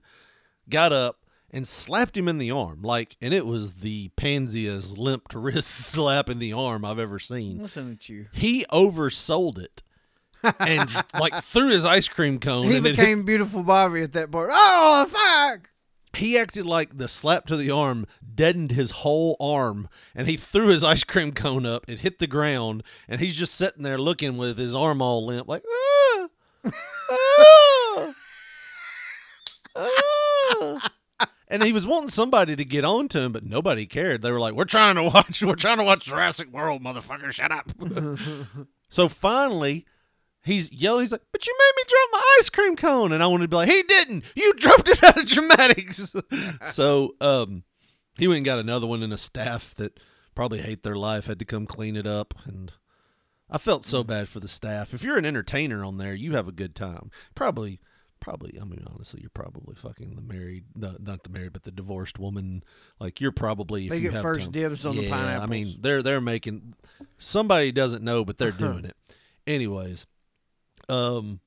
[0.70, 1.20] got up
[1.52, 2.82] and slapped him in the arm.
[2.82, 7.62] Like, and it was the pansiest limp wrist slap in the arm I've ever seen.
[7.62, 8.28] Listen at you.
[8.34, 9.82] He oversold it
[10.60, 12.64] and like threw his ice cream cone.
[12.64, 14.50] He and it hit- became beautiful Bobby at that point.
[14.52, 15.70] Oh fuck!
[16.16, 20.68] he acted like the slap to the arm deadened his whole arm and he threw
[20.68, 24.38] his ice cream cone up it hit the ground and he's just sitting there looking
[24.38, 26.28] with his arm all limp like ah,
[26.66, 28.14] ah,
[29.76, 30.92] ah."
[31.48, 34.40] and he was wanting somebody to get on to him but nobody cared they were
[34.40, 37.72] like we're trying to watch we're trying to watch jurassic world motherfucker shut up
[38.90, 39.86] so finally
[40.46, 41.02] He's yelling.
[41.02, 43.48] He's like, "But you made me drop my ice cream cone," and I wanted to
[43.50, 44.24] be like, "He didn't.
[44.36, 46.14] You dropped it out of dramatics."
[46.68, 47.64] so, um,
[48.18, 50.00] he went and got another one, and a staff that
[50.36, 52.34] probably hate their life had to come clean it up.
[52.46, 52.72] And
[53.50, 54.94] I felt so bad for the staff.
[54.94, 57.10] If you're an entertainer on there, you have a good time.
[57.36, 57.80] Probably,
[58.20, 58.60] probably.
[58.62, 62.20] I mean, honestly, you're probably fucking the married, the, not the married, but the divorced
[62.20, 62.64] woman.
[63.00, 65.46] Like you're probably if They you get have first time- dibs on the Yeah, I
[65.48, 66.76] mean, they're they're making
[67.18, 68.96] somebody doesn't know, but they're doing it.
[69.48, 70.06] Anyways,
[70.90, 71.40] um,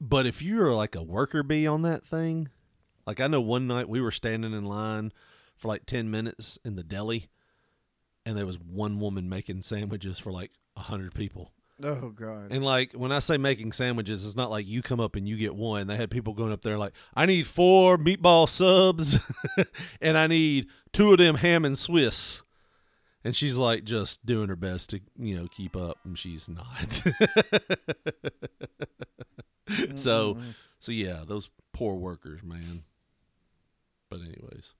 [0.00, 2.48] but if you're like a worker bee on that thing,
[3.06, 5.12] like I know one night we were standing in line
[5.56, 7.28] for like ten minutes in the deli,
[8.24, 11.52] and there was one woman making sandwiches for like a hundred people.
[11.82, 12.52] Oh god.
[12.52, 15.36] And like when I say making sandwiches, it's not like you come up and you
[15.36, 15.86] get one.
[15.86, 19.18] They had people going up there like, I need four meatball subs
[20.00, 22.42] and I need two of them ham and Swiss.
[23.26, 27.02] And she's like just doing her best to, you know, keep up and she's not.
[29.96, 30.38] so
[30.78, 32.84] so yeah, those poor workers, man.
[34.08, 34.74] But anyways.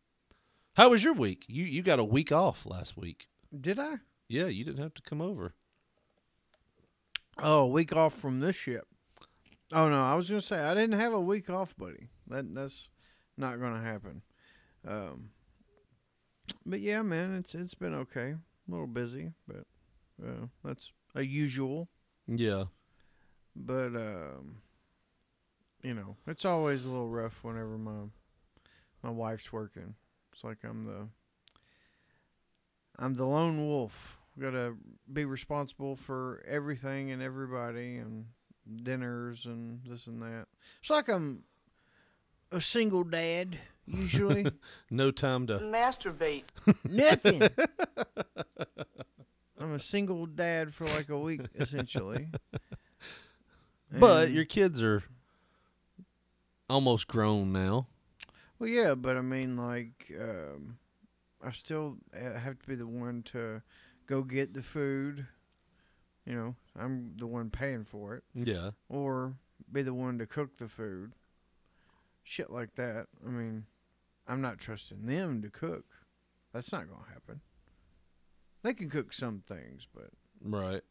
[0.74, 1.44] How was your week?
[1.48, 3.26] You you got a week off last week.
[3.60, 3.96] Did I?
[4.28, 5.54] Yeah, you didn't have to come over.
[7.42, 8.86] Oh, a week off from this ship.
[9.72, 12.10] Oh no, I was gonna say I didn't have a week off, buddy.
[12.28, 12.90] That that's
[13.36, 14.22] not gonna happen.
[14.86, 15.30] Um,
[16.64, 18.34] but yeah, man, it's it's been okay.
[18.34, 19.64] A little busy, but
[20.24, 21.88] uh, that's a usual.
[22.26, 22.64] Yeah.
[23.54, 24.58] But um,
[25.82, 28.08] you know, it's always a little rough whenever my
[29.02, 29.94] my wife's working.
[30.32, 31.08] It's like I'm the
[32.98, 34.18] I'm the lone wolf.
[34.38, 34.76] Got to
[35.10, 38.26] be responsible for everything and everybody and
[38.82, 40.46] dinners and this and that.
[40.80, 41.44] It's like I'm
[42.52, 44.46] a single dad usually.
[44.90, 46.44] No time to Masturbate.
[46.84, 47.42] Nothing.
[49.58, 52.28] I'm a single dad for like a week essentially.
[53.90, 55.02] But And- your kids are
[56.68, 57.86] almost grown now.
[58.58, 60.78] Well, yeah, but I mean, like, um,
[61.44, 63.60] I still uh, have to be the one to
[64.06, 65.26] go get the food.
[66.24, 68.70] You know, I'm the one paying for it, Yeah.
[68.88, 69.34] or
[69.70, 71.12] be the one to cook the food.
[72.24, 73.06] Shit like that.
[73.24, 73.66] I mean,
[74.28, 75.84] I'm not trusting them to cook.
[76.52, 77.40] That's not going to happen.
[78.62, 80.10] They can cook some things, but,
[80.40, 80.82] Right.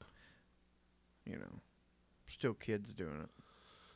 [1.25, 1.59] you know,
[2.27, 3.29] still kids doing it.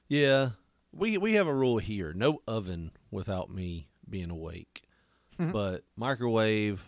[0.08, 0.50] Yeah.
[0.92, 2.14] We we have a rule here.
[2.14, 4.82] No oven without me being awake.
[5.40, 6.82] but microwave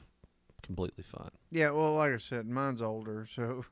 [0.64, 1.30] completely fine.
[1.52, 3.64] Yeah, well, like I said, mine's older, so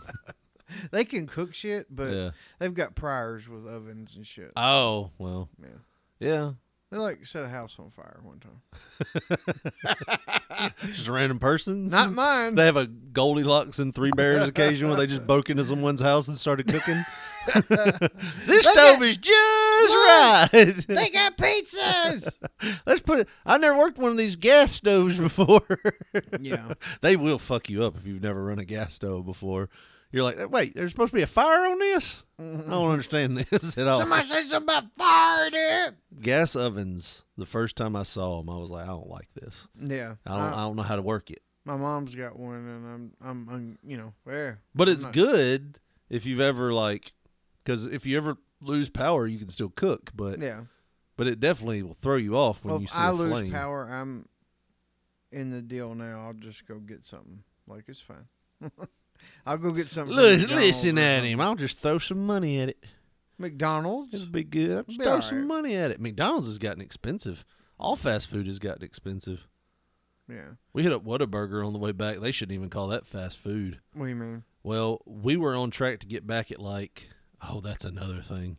[0.90, 2.30] they can cook shit, but Yeah.
[2.58, 4.52] they've got priors with ovens and shit.
[4.56, 5.48] Oh, well.
[5.60, 5.68] Yeah.
[6.18, 6.52] Yeah.
[6.90, 8.62] They like set a house on fire one time.
[10.86, 11.92] Just random persons.
[11.92, 12.56] Not mine.
[12.56, 16.26] They have a Goldilocks and Three Bears occasion where they just broke into someone's house
[16.26, 17.04] and started cooking.
[18.46, 20.84] this stove is just right.
[20.88, 22.36] They got pizzas.
[22.84, 23.28] Let's put it.
[23.46, 25.62] I never worked one of these gas stoves before.
[26.38, 26.74] Yeah.
[27.00, 29.70] they will fuck you up if you've never run a gas stove before.
[30.12, 32.24] You're like, wait, there's supposed to be a fire on this?
[32.38, 34.00] I don't understand this at all.
[34.00, 35.92] Somebody say something about fire there.
[36.20, 37.24] gas ovens.
[37.36, 39.68] The first time I saw them, I was like, I don't like this.
[39.80, 40.14] Yeah.
[40.26, 40.52] I don't.
[40.52, 41.42] Uh, I don't know how to work it.
[41.64, 44.60] my mom's got one, and I'm, I'm, I'm you know, where.
[44.74, 47.12] But I'm it's not- good if you've ever like,
[47.64, 50.10] because if you ever lose power, you can still cook.
[50.14, 50.62] But Yeah.
[51.16, 53.38] but it definitely will throw you off when Well, you if see I a lose
[53.38, 53.52] flame.
[53.52, 54.28] power, I'm
[55.30, 56.24] in the deal now.
[56.26, 57.44] I'll just go get something.
[57.68, 58.26] Like it's fine.
[59.46, 60.14] I'll go get something.
[60.16, 60.24] from
[60.56, 61.40] Listen, at him.
[61.40, 62.84] I'll just throw some money at it.
[63.38, 64.14] McDonald's.
[64.14, 64.76] It'll be good.
[64.78, 65.46] I'll Be throw some right.
[65.46, 66.00] money at it.
[66.00, 67.44] McDonald's has gotten expensive.
[67.78, 69.48] All fast food has gotten expensive.
[70.28, 70.50] Yeah.
[70.72, 72.18] We hit up Whataburger on the way back.
[72.18, 73.80] They shouldn't even call that fast food.
[73.94, 74.44] What do you mean?
[74.62, 77.08] Well, we were on track to get back at like,
[77.42, 78.58] oh, that's another thing.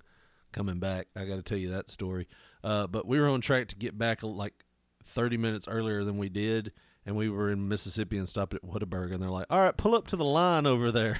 [0.51, 2.27] Coming back, I got to tell you that story.
[2.63, 4.65] Uh, but we were on track to get back like
[5.05, 6.73] 30 minutes earlier than we did,
[7.05, 9.95] and we were in Mississippi and stopped at Whataburger, and they're like, "All right, pull
[9.95, 11.19] up to the line over there."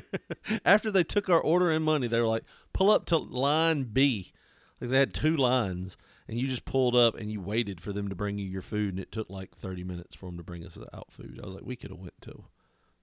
[0.64, 4.32] After they took our order and money, they were like, "Pull up to line B."
[4.80, 5.96] Like they had two lines,
[6.28, 8.90] and you just pulled up and you waited for them to bring you your food,
[8.90, 11.40] and it took like 30 minutes for them to bring us out food.
[11.42, 12.44] I was like, we could have went to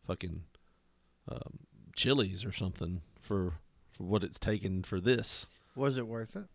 [0.07, 0.43] fucking
[1.29, 1.59] um,
[1.95, 3.55] Chili's or something for
[3.91, 5.47] for what it's taken for this.
[5.75, 6.45] Was it worth it?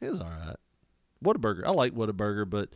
[0.00, 0.56] It was all right.
[1.22, 2.70] Whataburger, I like Whataburger, but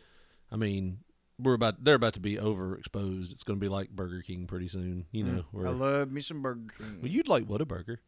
[0.51, 0.99] I mean,
[1.39, 3.31] we're about they're about to be overexposed.
[3.31, 5.05] It's going to be like Burger King pretty soon.
[5.11, 6.99] You know, where, I love me some Burger King.
[7.01, 8.01] well, you'd like what a burger.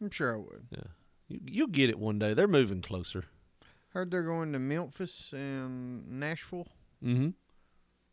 [0.00, 0.66] I'm sure I would.
[0.70, 0.82] Yeah,
[1.28, 2.34] you, you'll get it one day.
[2.34, 3.24] They're moving closer.
[3.92, 6.68] Heard they're going to Memphis and Nashville.
[7.04, 7.30] Mm-hmm.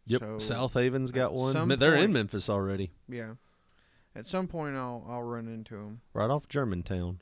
[0.08, 0.22] Yep.
[0.22, 1.68] So, Southaven's got one.
[1.78, 3.34] They're in Memphis already, Yeah.
[4.16, 6.02] At some point, I'll I'll run into them.
[6.14, 7.22] right off Germantown.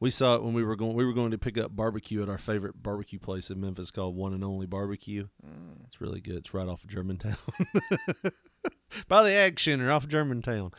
[0.00, 0.94] We saw it when we were going.
[0.94, 4.14] We were going to pick up barbecue at our favorite barbecue place in Memphis called
[4.14, 5.26] One and Only Barbecue.
[5.44, 5.84] Mm.
[5.86, 6.36] It's really good.
[6.36, 7.36] It's right off of Germantown,
[9.08, 10.70] by the Ag Center off Germantown.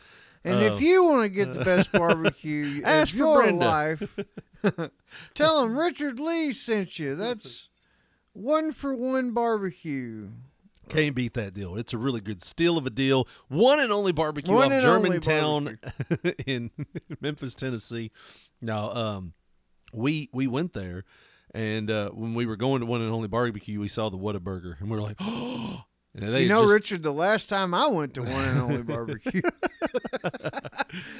[0.42, 0.74] And Oh.
[0.74, 3.66] if you want to get the best barbecue Ask of for your Brenda.
[3.66, 4.18] life,
[5.34, 7.14] tell them Richard Lee sent you.
[7.14, 7.68] That's
[8.32, 10.28] one for one barbecue.
[10.90, 11.76] Can't beat that deal.
[11.76, 13.26] It's a really good steal of a deal.
[13.48, 15.78] One and only barbecue One off Germantown
[16.46, 16.70] in
[17.20, 18.10] Memphis, Tennessee.
[18.60, 19.32] Now, um,
[19.94, 21.04] we we went there,
[21.54, 24.78] and uh, when we were going to one and only barbecue, we saw the Whataburger,
[24.80, 25.84] and we were like, oh.
[26.12, 29.42] They you know, just- Richard, the last time I went to one and only barbecue,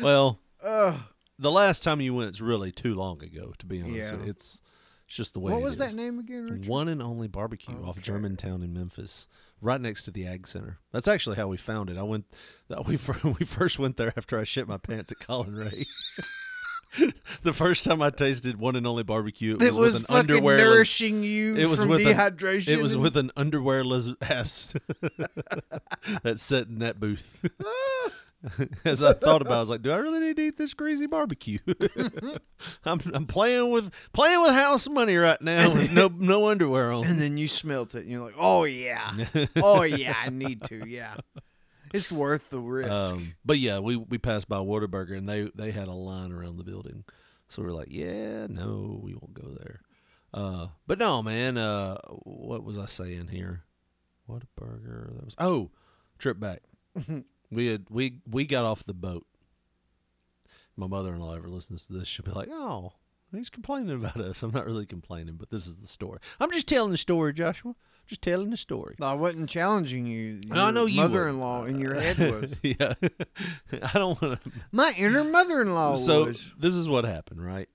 [0.02, 0.98] Well, Ugh.
[1.38, 3.52] the last time you went is really too long ago.
[3.58, 4.16] To be honest, Yeah.
[4.28, 4.60] it's
[5.06, 5.52] it's just the way.
[5.52, 6.66] what was that name again, Richard?
[6.66, 9.28] One and only barbecue off Germantown in Memphis,
[9.60, 10.78] right next to the Ag Center.
[10.92, 11.96] That's actually how we found it.
[11.98, 12.24] I went,
[12.68, 15.86] that we we first went there after I shit my pants at Colin Ray.
[17.42, 20.06] the first time I tasted one and only barbecue, it was, It was with an
[20.06, 20.58] fucking underwear.
[20.58, 22.68] nourishing you it was from with an- dehydration.
[22.68, 24.74] it was and- with an underwearless ass
[26.24, 27.44] that sat in that booth.
[28.84, 30.72] As I thought about, it, I was like, "Do I really need to eat this
[30.72, 31.58] greasy barbecue?"
[32.84, 37.04] I'm I'm playing with playing with house money right now, with no no underwear on.
[37.04, 39.12] and then you smelt it, and you're like, "Oh yeah,
[39.56, 41.16] oh yeah, I need to, yeah,
[41.92, 45.70] it's worth the risk." Um, but yeah, we we passed by Whataburger and they they
[45.70, 47.04] had a line around the building,
[47.48, 49.80] so we're like, yeah, no, we won't go there.
[50.32, 51.58] Uh, but no, man.
[51.58, 53.64] Uh, what was I saying here?
[54.28, 55.14] Whataburger.
[55.16, 55.70] That was oh,
[56.18, 56.62] trip back.
[57.50, 59.26] we had we we got off the boat.
[60.76, 62.92] My mother-in-law ever listens to this, she'll be like, oh.
[63.32, 64.42] He's complaining about us.
[64.42, 66.18] I'm not really complaining, but this is the story.
[66.40, 67.76] I'm just telling the story, Joshua.
[68.06, 68.96] Just telling the story.
[69.00, 70.40] I wasn't challenging you.
[70.48, 71.08] No, I know you were.
[71.08, 72.58] Mother-in-law in your head was.
[72.62, 72.94] yeah.
[73.72, 74.50] I don't want to.
[74.72, 76.52] My inner mother-in-law so was.
[76.58, 77.68] this is what happened, right?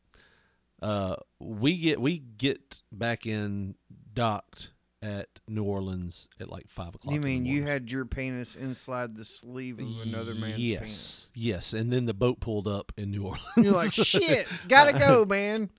[0.81, 3.75] Uh, we get we get back in
[4.13, 4.71] docked
[5.05, 7.13] at New Orleans at like five o'clock.
[7.13, 11.29] You mean you had your penis inside the sleeve of another man's yes, penis?
[11.35, 13.43] yes, and then the boat pulled up in New Orleans.
[13.55, 15.69] You're like, shit, gotta go, man.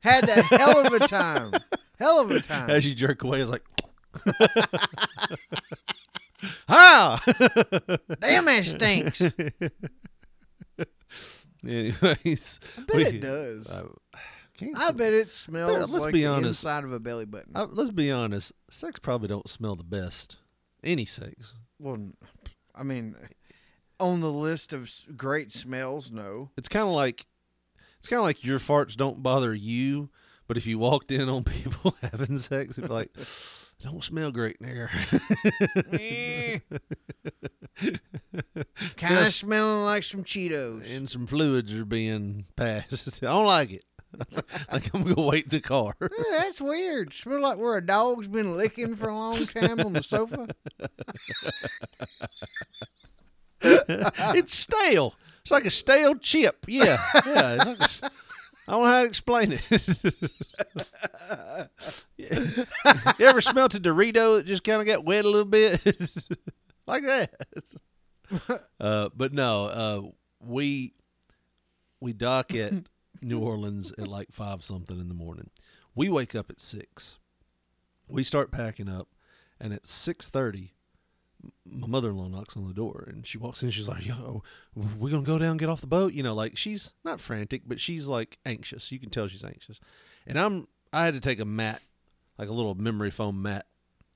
[0.00, 1.52] Had that hell of a time.
[1.98, 2.70] Hell of a time.
[2.70, 3.64] As you jerk away, it's like,
[6.68, 7.20] ah.
[8.20, 9.20] Damn, that stinks.
[11.66, 13.68] Anyways, I bet it does.
[13.68, 13.82] I,
[14.58, 16.46] can't I bet it smells let's like be the honest.
[16.48, 17.52] inside of a belly button.
[17.54, 18.52] Uh, let's be honest.
[18.70, 20.36] Sex probably don't smell the best.
[20.82, 21.54] Any sex.
[21.78, 21.98] well,
[22.74, 23.16] I mean,
[24.00, 26.50] on the list of great smells, no.
[26.56, 27.26] It's kind of like
[27.98, 30.08] it's kind of like your farts don't bother you,
[30.46, 33.10] but if you walked in on people having sex, it'd be like,
[33.80, 34.90] don't smell great in here.
[38.96, 40.94] Kind of smelling like some Cheetos.
[40.96, 43.22] and some fluids are being passed.
[43.22, 43.84] I don't like it.
[44.72, 45.94] like I'm gonna wait in the car.
[46.00, 47.14] Yeah, that's weird.
[47.14, 50.48] Smell like where a dog's been licking for a long time on the sofa.
[53.60, 55.14] it's stale.
[55.42, 56.64] It's like a stale chip.
[56.66, 57.54] Yeah, yeah.
[57.54, 58.10] It's like a
[58.66, 59.62] I don't know how to explain it.
[62.18, 65.80] You ever smelt a Dorito that just kind of got wet a little bit,
[66.86, 67.32] like that?
[68.78, 70.02] Uh, but no, uh,
[70.40, 70.92] we
[72.00, 72.72] we dock at
[73.22, 75.50] New Orleans at like five something in the morning.
[75.94, 77.18] We wake up at six.
[78.08, 79.08] We start packing up,
[79.60, 80.74] and at six thirty,
[81.64, 83.70] my mother-in-law knocks on the door and she walks in.
[83.70, 84.42] She's like yo
[84.74, 86.12] we're gonna go down and get off the boat?
[86.12, 88.90] You know like she's not frantic but she's like anxious.
[88.90, 89.80] You can tell she's anxious.
[90.26, 91.82] And i'm i had to take a mat
[92.38, 93.66] like a little memory foam mat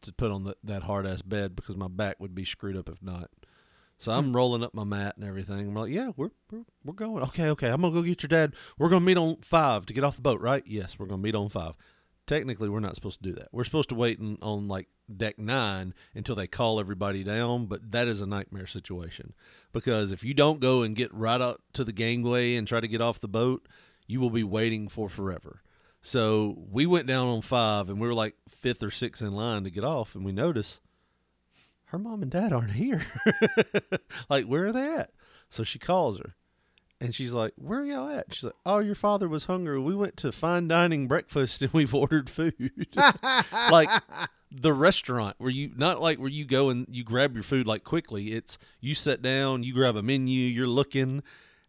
[0.03, 2.89] to put on the, that hard ass bed because my back would be screwed up
[2.89, 3.31] if not
[4.03, 5.69] so i'm rolling up my mat and everything.
[5.69, 7.23] I'm like yeah we're, we're we're going.
[7.25, 8.55] Okay okay i'm gonna go get your dad.
[8.79, 10.63] We're gonna meet on five to get off the boat right?
[10.67, 11.75] Yes we're gonna meet on five.
[12.27, 13.49] Technically we're not supposed to do that.
[13.53, 17.93] We're supposed to wait in, on like deck nine until they call everybody down, but
[17.93, 19.35] that is a nightmare situation.
[19.73, 22.89] Because if you don't go and get right up to the gangway and try to
[22.89, 23.69] get off the boat,
[24.07, 25.63] you will be waiting for forever.
[26.01, 29.65] So we went down on five and we were like fifth or sixth in line
[29.65, 30.81] to get off, and we noticed
[31.93, 33.05] her mom and dad aren't here.
[34.31, 35.11] like, where are they at?
[35.51, 36.35] So she calls her.
[37.03, 39.79] And she's like, "Where are y'all at?" She's like, "Oh, your father was hungry.
[39.81, 42.87] We went to fine dining breakfast and we've ordered food,
[43.71, 43.91] like
[44.53, 47.83] the restaurant where you not like where you go and you grab your food like
[47.83, 48.33] quickly.
[48.33, 51.23] It's you sit down, you grab a menu, you're looking."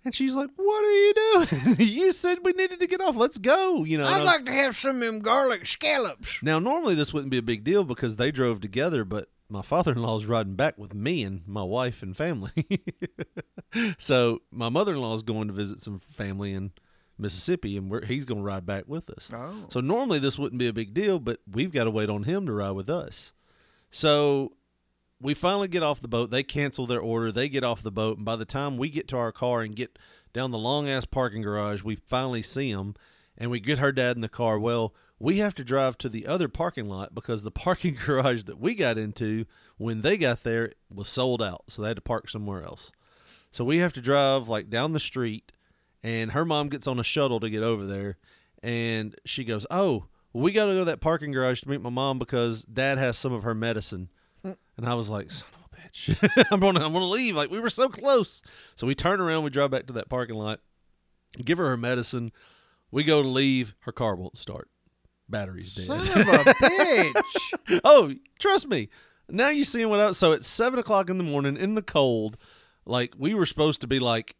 [0.05, 1.75] And she's like, "What are you doing?
[1.79, 3.15] you said we needed to get off.
[3.15, 4.05] Let's go." You know.
[4.05, 6.43] I'd like to have some of them garlic scallops.
[6.43, 10.19] now, normally this wouldn't be a big deal because they drove together, but my father-in-law
[10.19, 12.51] is riding back with me and my wife and family.
[13.97, 16.71] so my mother-in-law is going to visit some family in
[17.17, 19.31] Mississippi, and we're, he's going to ride back with us.
[19.33, 19.65] Oh.
[19.69, 22.45] So normally this wouldn't be a big deal, but we've got to wait on him
[22.45, 23.33] to ride with us.
[23.89, 24.53] So
[25.21, 26.31] we finally get off the boat.
[26.31, 27.31] They cancel their order.
[27.31, 29.75] They get off the boat, and by the time we get to our car and
[29.75, 29.99] get
[30.33, 32.95] down the long ass parking garage, we finally see him,
[33.37, 34.57] and we get her dad in the car.
[34.57, 38.59] Well, we have to drive to the other parking lot because the parking garage that
[38.59, 39.45] we got into
[39.77, 42.91] when they got there was sold out, so they had to park somewhere else.
[43.51, 45.51] So we have to drive like down the street,
[46.03, 48.17] and her mom gets on a shuttle to get over there,
[48.61, 51.89] and she goes, "Oh, we got to go to that parking garage to meet my
[51.91, 54.09] mom because Dad has some of her medicine."
[54.43, 57.59] And I was like, "Son of a bitch, I'm gonna, I'm gonna leave." Like we
[57.59, 58.41] were so close,
[58.75, 60.59] so we turn around, we drive back to that parking lot,
[61.43, 62.31] give her her medicine.
[62.91, 64.69] We go to leave, her car won't start.
[65.33, 65.85] Battery's dead.
[65.85, 67.79] Son of a bitch.
[67.83, 68.89] oh, trust me.
[69.29, 72.37] Now you seeing what I so it's seven o'clock in the morning in the cold.
[72.85, 74.35] Like we were supposed to be like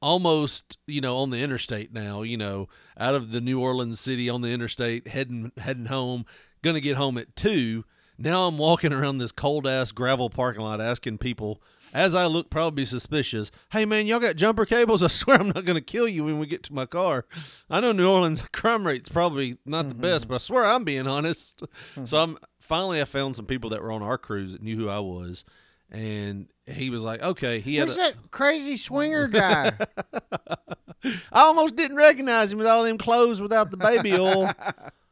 [0.00, 4.28] almost, you know, on the interstate now, you know, out of the New Orleans city
[4.28, 6.26] on the interstate, heading heading home,
[6.62, 7.84] gonna get home at two.
[8.16, 11.60] Now I'm walking around this cold ass gravel parking lot asking people,
[11.92, 15.02] as I look probably suspicious, hey man, y'all got jumper cables?
[15.02, 17.26] I swear I'm not gonna kill you when we get to my car.
[17.68, 20.30] I know New Orleans crime rate's probably not the best, mm-hmm.
[20.30, 21.60] but I swear I'm being honest.
[21.60, 22.04] Mm-hmm.
[22.04, 24.88] So I'm finally I found some people that were on our cruise that knew who
[24.88, 25.44] I was.
[25.90, 29.72] And he was like, okay, he had a, that crazy swinger guy?
[31.04, 34.50] I almost didn't recognize him with all them clothes without the baby oil.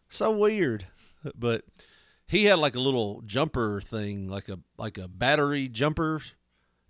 [0.08, 0.86] so weird.
[1.36, 1.64] But
[2.32, 6.20] he had like a little jumper thing, like a like a battery jumper.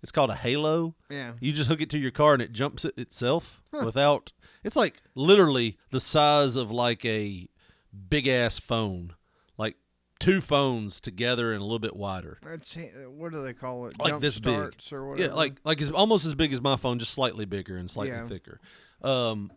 [0.01, 0.95] It's called a halo.
[1.09, 1.33] Yeah.
[1.39, 4.31] You just hook it to your car and it jumps it itself without
[4.63, 7.47] it's like literally the size of like a
[8.09, 9.13] big ass phone.
[9.57, 9.75] Like
[10.19, 12.39] two phones together and a little bit wider.
[12.41, 12.77] That's
[13.07, 13.99] what do they call it?
[13.99, 14.53] Like Jump this big.
[14.91, 15.29] or whatever.
[15.29, 18.13] Yeah, like like it's almost as big as my phone, just slightly bigger and slightly
[18.15, 18.27] Yeah.
[18.27, 18.59] thicker.
[19.01, 19.51] Um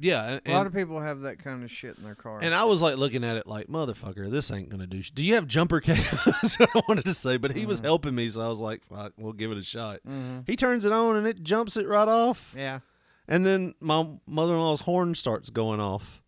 [0.00, 2.38] yeah, and, a lot of people have that kind of shit in their car.
[2.42, 5.02] and I was like looking at it like, motherfucker, this ain't gonna do.
[5.02, 5.10] Sh-.
[5.12, 6.56] Do you have jumper cables?
[6.60, 7.68] I wanted to say, but he Mm-hmm.
[7.68, 10.00] was helping me, so I was like, fuck, we'll give it a shot.
[10.46, 12.80] He turns it on and it jumps it right off, yeah.
[13.28, 16.22] and then my mother-in-law's horn starts going off,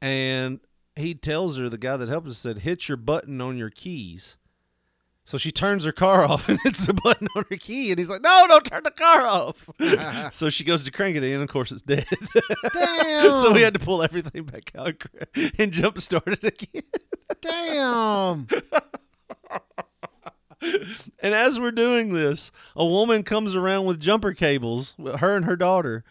[0.00, 0.60] and
[0.96, 4.36] he tells her the guy that helped us said, hit your button on your keys.
[5.28, 8.08] So she turns her car off and hits the button on her key, and he's
[8.08, 9.68] like, "No, don't turn the car off."
[10.32, 12.06] so she goes to crank it in, and of course it's dead.
[12.72, 13.36] Damn.
[13.36, 15.04] so we had to pull everything back out
[15.58, 16.82] and jump start it again.
[17.42, 18.46] Damn.
[21.20, 25.56] And as we're doing this, a woman comes around with jumper cables, her and her
[25.56, 26.04] daughter.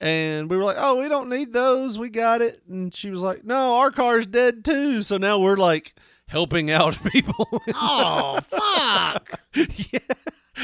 [0.00, 1.96] And we were like, oh, we don't need those.
[1.96, 2.60] We got it.
[2.68, 5.02] And she was like, no, our car's dead too.
[5.02, 5.94] So now we're like
[6.28, 7.46] helping out people.
[7.74, 9.40] Oh fuck!
[9.92, 9.98] yeah.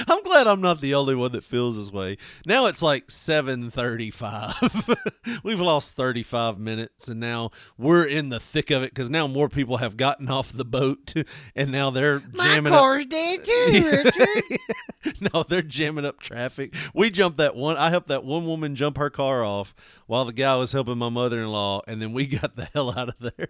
[0.08, 2.16] I'm glad I'm not the only one that feels this way.
[2.44, 4.96] Now it's like 7:35.
[5.44, 9.48] We've lost 35 minutes and now we're in the thick of it cuz now more
[9.48, 11.12] people have gotten off the boat
[11.54, 14.58] and now they're My jamming car's dead too, Richard.
[15.06, 16.74] up No, they're jamming up traffic.
[16.92, 19.74] We jumped that one I helped that one woman jump her car off
[20.06, 23.16] while the guy was helping my mother-in-law and then we got the hell out of
[23.20, 23.48] there.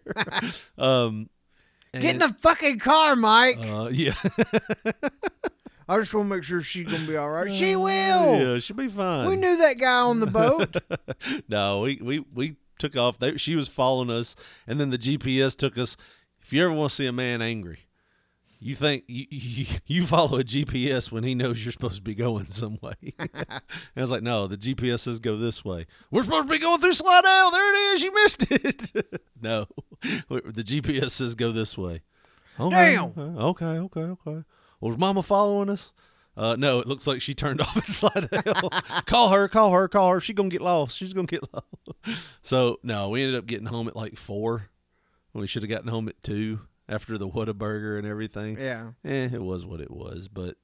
[0.76, 1.30] um
[2.00, 3.58] Get in the fucking car, Mike.
[3.60, 4.14] uh, yeah.
[5.88, 7.52] I just want to make sure she's gonna be all right.
[7.52, 8.54] She will.
[8.54, 9.28] Yeah, she'll be fine.
[9.28, 10.76] We knew that guy on the boat.
[11.48, 13.18] no, we, we, we took off.
[13.18, 14.34] They, she was following us,
[14.66, 15.96] and then the GPS took us.
[16.40, 17.80] If you ever want to see a man angry,
[18.64, 22.14] you think you, you, you follow a GPS when he knows you're supposed to be
[22.14, 22.94] going some way.
[23.18, 23.60] I
[24.00, 25.86] was like, no, the GPS says go this way.
[26.10, 27.50] We're supposed to be going through Slidell.
[27.50, 28.02] There it is.
[28.02, 28.92] You missed it.
[29.42, 29.66] no,
[30.02, 32.00] the GPS says go this way.
[32.58, 32.96] Okay.
[32.96, 33.12] Damn.
[33.18, 33.64] Okay.
[33.66, 34.00] Okay.
[34.00, 34.44] Okay.
[34.80, 35.92] Was Mama following us?
[36.34, 38.70] Uh, no, it looks like she turned off at Slidell.
[39.04, 40.20] call her, call her, call her.
[40.20, 40.96] She's gonna get lost.
[40.96, 42.18] She's gonna get lost.
[42.40, 44.70] so no, we ended up getting home at like four.
[45.32, 48.58] When we should have gotten home at two after the Whataburger and everything.
[48.58, 48.90] Yeah.
[49.04, 50.28] Eh, it was what it was.
[50.28, 50.56] But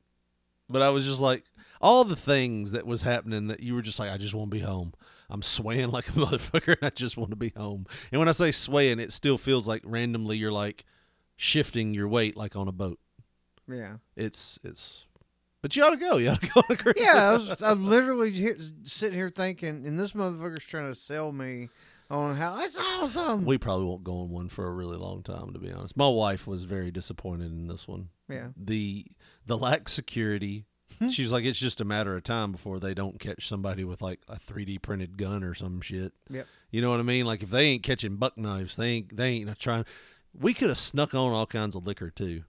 [0.68, 1.44] but I was just like
[1.80, 4.56] all the things that was happening that you were just like, I just want to
[4.56, 4.92] be home.
[5.28, 7.86] I'm swaying like a motherfucker and I just want to be home.
[8.12, 10.84] And when I say swaying, it still feels like randomly you're like
[11.36, 12.98] shifting your weight like on a boat.
[13.68, 13.96] Yeah.
[14.16, 15.06] It's it's
[15.62, 16.16] but you ought to go.
[16.16, 16.94] You ought to go on a cruise.
[16.98, 21.32] Yeah, I was, I'm literally here, sitting here thinking, and this motherfucker's trying to sell
[21.32, 21.68] me
[22.10, 23.44] on how that's awesome.
[23.44, 25.96] we probably won't go on one for a really long time, to be honest.
[25.96, 28.08] My wife was very disappointed in this one.
[28.28, 28.48] Yeah.
[28.56, 29.06] The
[29.46, 30.66] the lack security.
[30.98, 31.08] Hmm.
[31.08, 34.18] She's like, it's just a matter of time before they don't catch somebody with like
[34.28, 36.12] a 3D printed gun or some shit.
[36.28, 36.46] Yep.
[36.72, 37.26] You know what I mean?
[37.26, 39.84] Like if they ain't catching buck knives, they ain't they ain't trying.
[40.38, 42.42] We could have snuck on all kinds of liquor too.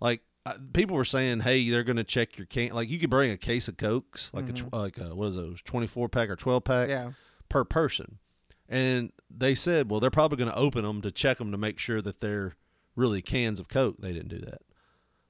[0.00, 2.70] Like I- people were saying, hey, they're gonna check your can.
[2.70, 5.34] Like you could bring a case of cokes, like a tw- like a, what is
[5.34, 7.10] those twenty four pack or twelve pack, Yeah.
[7.48, 8.18] per person.
[8.68, 11.78] And they said, well, they're probably going to open them to check them to make
[11.78, 12.54] sure that they're
[12.96, 13.96] really cans of Coke.
[13.98, 14.60] They didn't do that.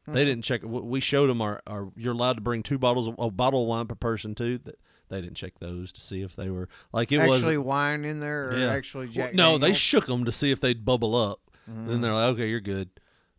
[0.07, 0.29] They hmm.
[0.29, 0.63] didn't check.
[0.65, 3.69] We showed them our, our you're allowed to bring two bottles of a bottle of
[3.69, 4.59] wine per person too.
[4.59, 4.79] That
[5.09, 8.21] they didn't check those to see if they were like it was actually wine in
[8.21, 8.73] there, or yeah.
[8.73, 9.35] actually Well, Jack.
[9.35, 11.41] no, they shook them to see if they'd bubble up.
[11.67, 12.01] Then hmm.
[12.01, 12.89] they're like, okay, you're good.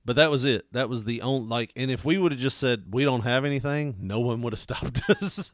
[0.06, 0.72] But that was it.
[0.72, 1.72] That was the only like.
[1.76, 4.60] And if we would have just said we don't have anything, no one would have
[4.70, 5.52] stopped us.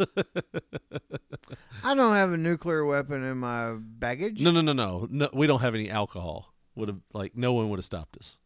[1.84, 4.42] I don't have a nuclear weapon in my baggage.
[4.42, 5.30] No, no, no, no, no.
[5.34, 6.54] We don't have any alcohol.
[6.76, 8.40] Would have like no one would have stopped us.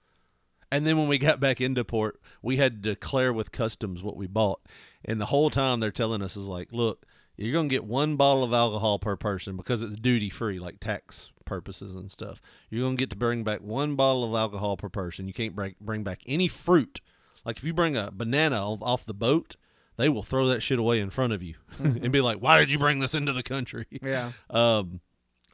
[0.71, 4.15] And then when we got back into port, we had to declare with customs what
[4.15, 4.61] we bought.
[5.03, 7.05] And the whole time they're telling us is like, look,
[7.45, 11.31] you're gonna get one bottle of alcohol per person because it's duty free, like tax
[11.45, 12.41] purposes and stuff.
[12.69, 15.27] You're gonna get to bring back one bottle of alcohol per person.
[15.27, 17.01] You can't bring bring back any fruit.
[17.45, 19.55] Like if you bring a banana off the boat,
[19.95, 22.71] they will throw that shit away in front of you and be like, "Why did
[22.71, 24.31] you bring this into the country?" Yeah.
[24.49, 24.99] um,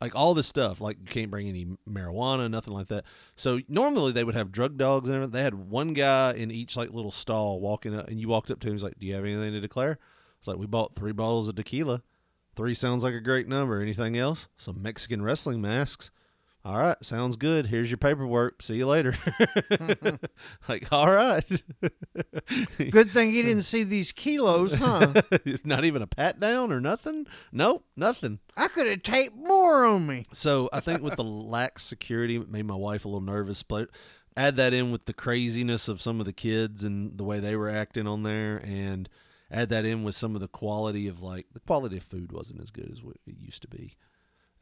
[0.01, 0.81] like all this stuff.
[0.81, 3.05] Like you can't bring any marijuana, nothing like that.
[3.35, 5.31] So normally they would have drug dogs and everything.
[5.33, 8.59] They had one guy in each like little stall walking up, and you walked up
[8.61, 8.73] to him.
[8.73, 9.99] He's like, "Do you have anything to declare?"
[10.45, 12.03] It's like we bought three bottles of tequila.
[12.55, 13.81] Three sounds like a great number.
[13.81, 14.47] Anything else?
[14.57, 16.11] Some Mexican wrestling masks.
[16.63, 17.65] All right, sounds good.
[17.65, 18.61] Here's your paperwork.
[18.61, 19.15] See you later.
[20.69, 21.63] like, all right.
[22.77, 25.13] Good thing you didn't see these kilos, huh?
[25.65, 27.25] Not even a pat down or nothing.
[27.51, 28.37] Nope, nothing.
[28.55, 30.25] I could have taped more on me.
[30.31, 33.63] So I think with the lax security, it made my wife a little nervous.
[33.63, 33.89] But
[34.37, 37.55] add that in with the craziness of some of the kids and the way they
[37.55, 39.09] were acting on there, and
[39.55, 42.61] add that in with some of the quality of like the quality of food wasn't
[42.61, 43.95] as good as what it used to be.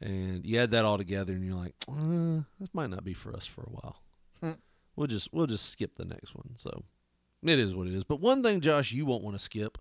[0.00, 3.34] And you add that all together, and you're like, uh, this might not be for
[3.34, 3.96] us for a while.
[4.40, 4.52] Hmm.
[4.96, 6.50] We'll just we'll just skip the next one.
[6.56, 6.84] So
[7.42, 8.04] it is what it is.
[8.04, 9.78] But one thing, Josh, you won't want to skip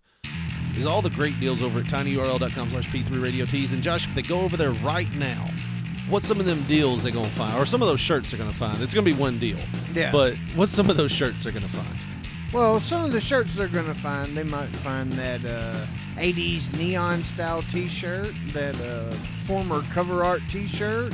[0.76, 3.74] is all the great deals over at tinyurl.com slash p3 radio tees.
[3.74, 5.52] And Josh, if they go over there right now,
[6.10, 7.56] what's some of them deals they're going to find?
[7.62, 8.82] Or some of those shirts they're going to find?
[8.82, 9.60] It's going to be one deal.
[9.94, 10.12] Yeah.
[10.12, 12.13] But what's some of those shirts they're going to find?
[12.54, 15.88] Well, some of the shirts they're gonna find, they might find that uh,
[16.18, 19.10] '80s neon style T-shirt, that uh,
[19.48, 21.14] former cover art T-shirt.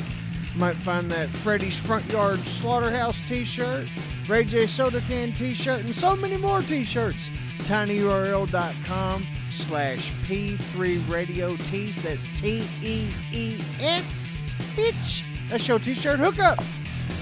[0.58, 3.88] Might find that Freddy's Front Yard Slaughterhouse T-shirt,
[4.28, 7.30] Ray J Soda Can T-shirt, and so many more T-shirts.
[7.60, 12.02] tinyurl.com slash P3 Radio Tees.
[12.02, 14.44] That's T E E S.
[14.76, 15.24] Bitch.
[15.50, 16.60] That's your T-shirt hookup.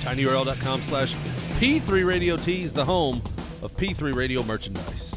[0.01, 1.15] tinyurl.com slash
[1.59, 3.21] p3 radio tees, the home
[3.61, 5.16] of p3 radio merchandise.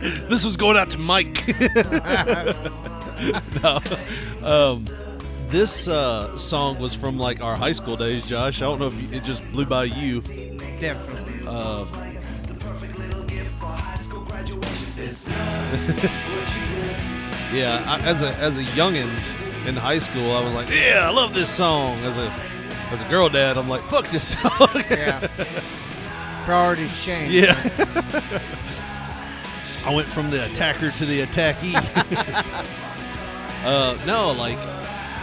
[0.00, 1.46] this was going out to Mike.
[3.62, 3.78] no,
[4.42, 4.84] um,
[5.48, 8.62] this uh, song was from like our high school days, Josh.
[8.62, 10.20] I don't know if it just blew by you.
[10.80, 11.46] Definitely.
[11.46, 11.84] Uh,
[17.52, 19.08] yeah, I, as a as a youngin
[19.66, 21.98] in high school, I was like, yeah, I love this song.
[22.00, 22.32] As a
[22.90, 24.68] as a girl dad, I'm like, fuck this song.
[24.90, 25.28] Yeah.
[26.44, 27.32] Priorities change.
[27.32, 27.54] Yeah.
[29.84, 31.74] I went from the attacker to the attackee.
[33.64, 34.58] uh, no, like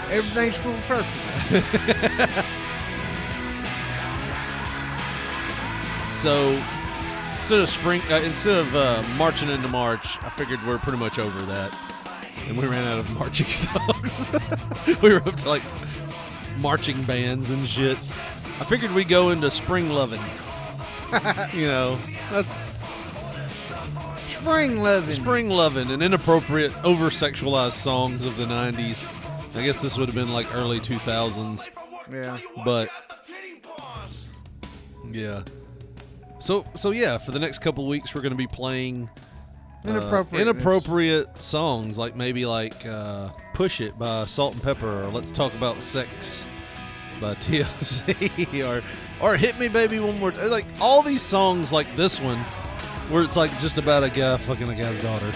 [0.09, 1.05] Everything's full circle.
[6.11, 6.61] so.
[7.35, 11.17] Instead of spring, uh, instead of uh, marching into March, I figured we're pretty much
[11.17, 11.73] over that,
[12.47, 14.29] and we ran out of marching songs.
[15.01, 15.63] we were up to like
[16.59, 17.97] marching bands and shit.
[18.59, 20.19] I figured we'd go into spring loving.
[21.53, 21.97] you know,
[22.31, 22.53] that's
[24.27, 25.13] Spring loving.
[25.13, 29.05] spring loving and inappropriate, over sexualized songs of the '90s.
[29.55, 31.67] I guess this would have been like early 2000s,
[32.11, 32.37] Yeah.
[32.63, 32.89] but
[35.11, 35.43] yeah.
[36.39, 39.09] So so yeah, for the next couple weeks, we're going to be playing
[39.85, 40.41] uh, Inappropriate.
[40.47, 46.45] inappropriate songs, like maybe like uh, "Push It" by Salt-N-Pepa, or "Let's Talk About Sex"
[47.21, 48.81] by TLC, or
[49.25, 50.49] or "Hit Me, Baby, One More." Time.
[50.49, 52.43] Like all these songs, like this one,
[53.09, 55.31] where it's like just about a guy fucking a guy's daughter.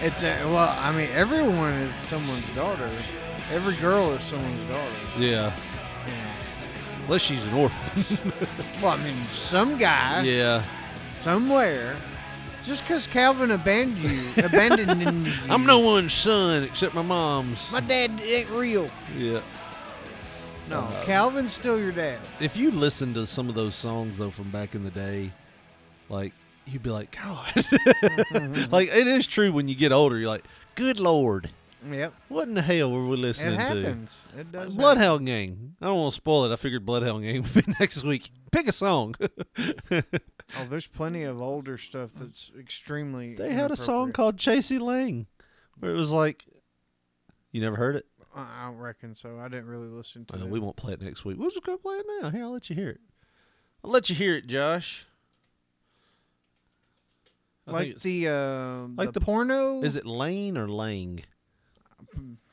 [0.00, 2.90] It's a, well, I mean, everyone is someone's daughter.
[3.52, 4.92] Every girl is someone's daughter.
[5.18, 5.52] Yeah,
[7.06, 8.04] unless she's an orphan.
[8.82, 10.62] Well, I mean, some guy yeah,
[11.20, 11.96] somewhere,
[12.64, 15.32] just because Calvin abandoned you, abandoned you.
[15.50, 17.70] I'm no one's son except my mom's.
[17.72, 18.90] My dad ain't real.
[19.16, 19.40] Yeah.
[20.68, 22.18] No, Uh, Calvin's still your dad.
[22.40, 25.30] if you listen to some of those songs though from back in the day,
[26.08, 26.32] like
[26.66, 27.52] you'd be like, God,
[28.72, 30.18] like it is true when you get older.
[30.18, 30.44] You're like,
[30.74, 31.50] Good Lord,
[31.88, 32.14] Yep.
[32.28, 33.62] what in the hell were we It listening to?
[33.62, 34.22] happens.
[34.38, 34.74] It does.
[34.74, 35.76] Bloodhound Gang.
[35.80, 36.52] I don't want to spoil it.
[36.52, 38.30] I figured Bloodhound Gang would be next week.
[38.50, 39.14] Pick a song.
[39.60, 43.34] Oh, there's plenty of older stuff that's extremely.
[43.34, 45.26] they had a song called Chasey Lang,
[45.78, 46.44] where it was like,
[47.50, 48.06] you never heard it.
[48.36, 49.38] I I don't reckon so.
[49.38, 50.48] I didn't really listen to Uh, it.
[50.48, 51.38] we won't play it next week.
[51.38, 52.30] We'll just go play it now.
[52.30, 53.00] Here, I'll let you hear it.
[53.82, 55.06] I'll let you hear it, Josh.
[57.66, 59.82] I like the uh, like the, the- porno.
[59.82, 61.22] Is it Lane or Lang?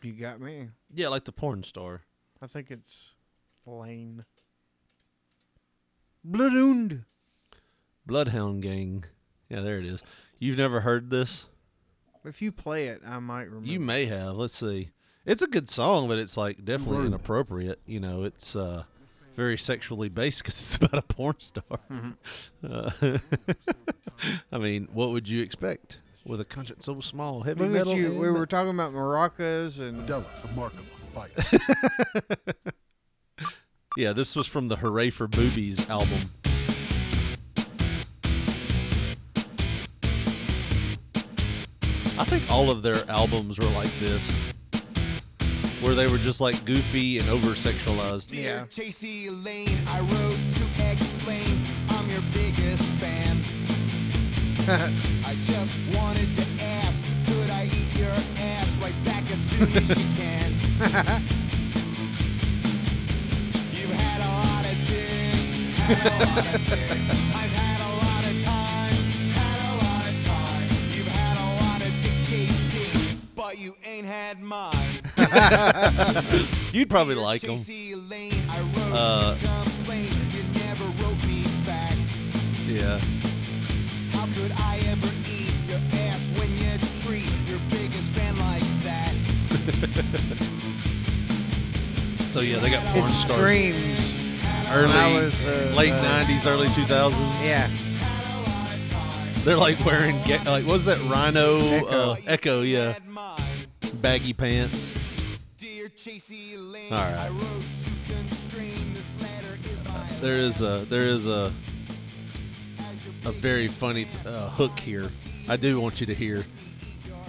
[0.01, 0.69] You got me.
[0.93, 2.01] Yeah, like the porn star.
[2.41, 3.11] I think it's
[3.65, 4.25] Lane.
[6.23, 7.03] Bloodhound.
[8.05, 9.05] Bloodhound Gang.
[9.49, 10.03] Yeah, there it is.
[10.39, 11.47] You've never heard this?
[12.23, 13.67] If you play it, I might remember.
[13.67, 14.35] You may have.
[14.35, 14.89] Let's see.
[15.25, 17.79] It's a good song, but it's like definitely inappropriate.
[17.85, 18.83] You know, it's uh,
[19.35, 21.79] very sexually based because it's about a porn star.
[22.67, 22.91] Uh,
[24.51, 27.95] I mean, what would you expect with a conscience so small, heavy Look at metal?
[27.95, 28.07] you.
[28.11, 30.23] and- We were talking about maracas and the
[30.55, 31.31] mark of a fight.
[33.97, 36.29] Yeah, this was from the Hooray for Boobies album.
[42.17, 44.33] I think all of their albums were like this,
[45.81, 48.31] where they were just like goofy and over sexualized.
[48.33, 48.65] yeah.
[48.65, 53.43] Chasey Lane, I wrote to explain I'm your biggest fan.
[55.25, 59.89] I just wanted to ask, could I eat your ass right back as soon as
[59.89, 60.53] you can?
[63.73, 65.09] You've had a lot of dick,
[73.61, 75.01] you ain't had mine.
[76.73, 77.57] You'd probably like them.
[77.57, 80.11] Chasey Lane, I wrote Uh, to complain.
[80.33, 81.95] You never wrote me back.
[82.65, 82.97] Yeah.
[84.11, 86.71] How could I ever eat your ass when you
[87.03, 89.13] treat your biggest fan like that?
[92.27, 93.39] So yeah, they got porn It stars.
[93.41, 94.15] screams.
[94.71, 97.19] Early, I was, uh, late uh, '90s, early 2000s.
[97.43, 97.69] Yeah.
[99.43, 101.87] They're like wearing ge- like what's that Rhino Ecko.
[101.89, 102.61] Uh, Ecko?
[102.61, 102.95] Yeah.
[104.01, 104.95] Baggy pants.
[105.57, 107.13] Dear Chasey Lane, All right.
[107.13, 108.93] I wrote to constrain.
[108.95, 111.53] This letter is my There is a there is a
[113.25, 115.09] a very funny uh, hook here.
[115.47, 116.45] I do want you to hear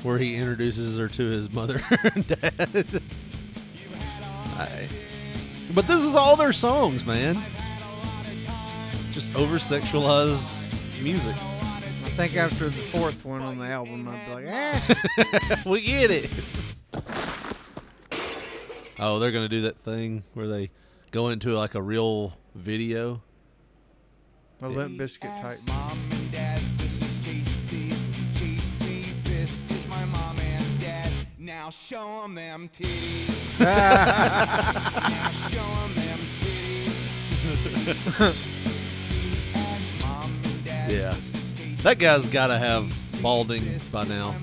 [0.03, 1.83] where he introduces her to his mother
[2.14, 3.03] and dad.
[4.57, 4.89] I,
[5.75, 7.43] but this is all their songs, man.
[9.11, 10.64] Just over sexualized
[11.03, 11.37] music.
[12.12, 15.62] I think after the fourth one on the album, I'd be like, eh.
[15.66, 16.30] we get it.
[18.98, 20.70] Oh, they're gonna do that thing where they
[21.10, 23.22] go into like a real video.
[24.60, 25.56] A Limp Bizkit type.
[25.66, 27.94] Mom and Dad, this is JC.
[28.34, 31.10] JC, this is my mom and dad.
[31.38, 33.58] Now show 'em them titties.
[33.58, 36.92] now show 'em them titties.
[40.02, 41.41] Mom and Dad, Yeah, this is JC.
[41.83, 44.35] That guy's got to have balding by now.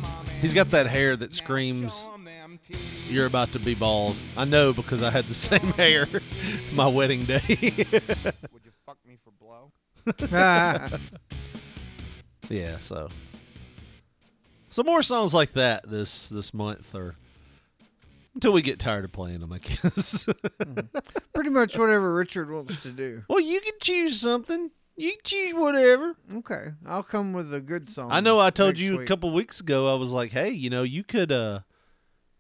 [0.42, 3.12] He's got that hair that screams Show 'em them titties.
[3.12, 4.16] you're about to be bald.
[4.38, 6.08] I know because I had the same hair
[6.74, 7.42] my wedding day.
[7.48, 9.72] Would you fuck me for blow?
[12.50, 13.10] yeah, so
[14.70, 17.16] some more songs like that this this month or
[18.34, 20.26] until we get tired of playing them, I guess.
[20.64, 20.80] Hmm.
[21.34, 23.24] Pretty much whatever Richard wants to do.
[23.28, 24.72] well, you can choose something.
[25.00, 26.18] You can choose whatever.
[26.36, 28.10] Okay, I'll come with a good song.
[28.12, 30.70] I know I told next you a couple weeks ago I was like, "Hey, you
[30.70, 31.62] know, you could uh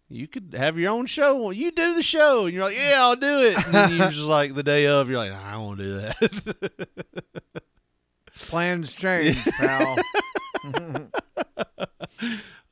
[0.09, 1.51] you could have your own show.
[1.51, 4.27] You do the show." And you're like, "Yeah, I'll do it." And then you're just
[4.27, 6.83] like the day of, you're like, nah, "I won't do that."
[8.35, 9.95] Plans change, pal.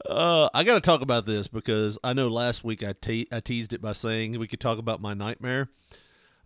[0.10, 3.42] Uh, I got to talk about this because I know last week I, te- I
[3.42, 5.68] teased it by saying we could talk about my nightmare.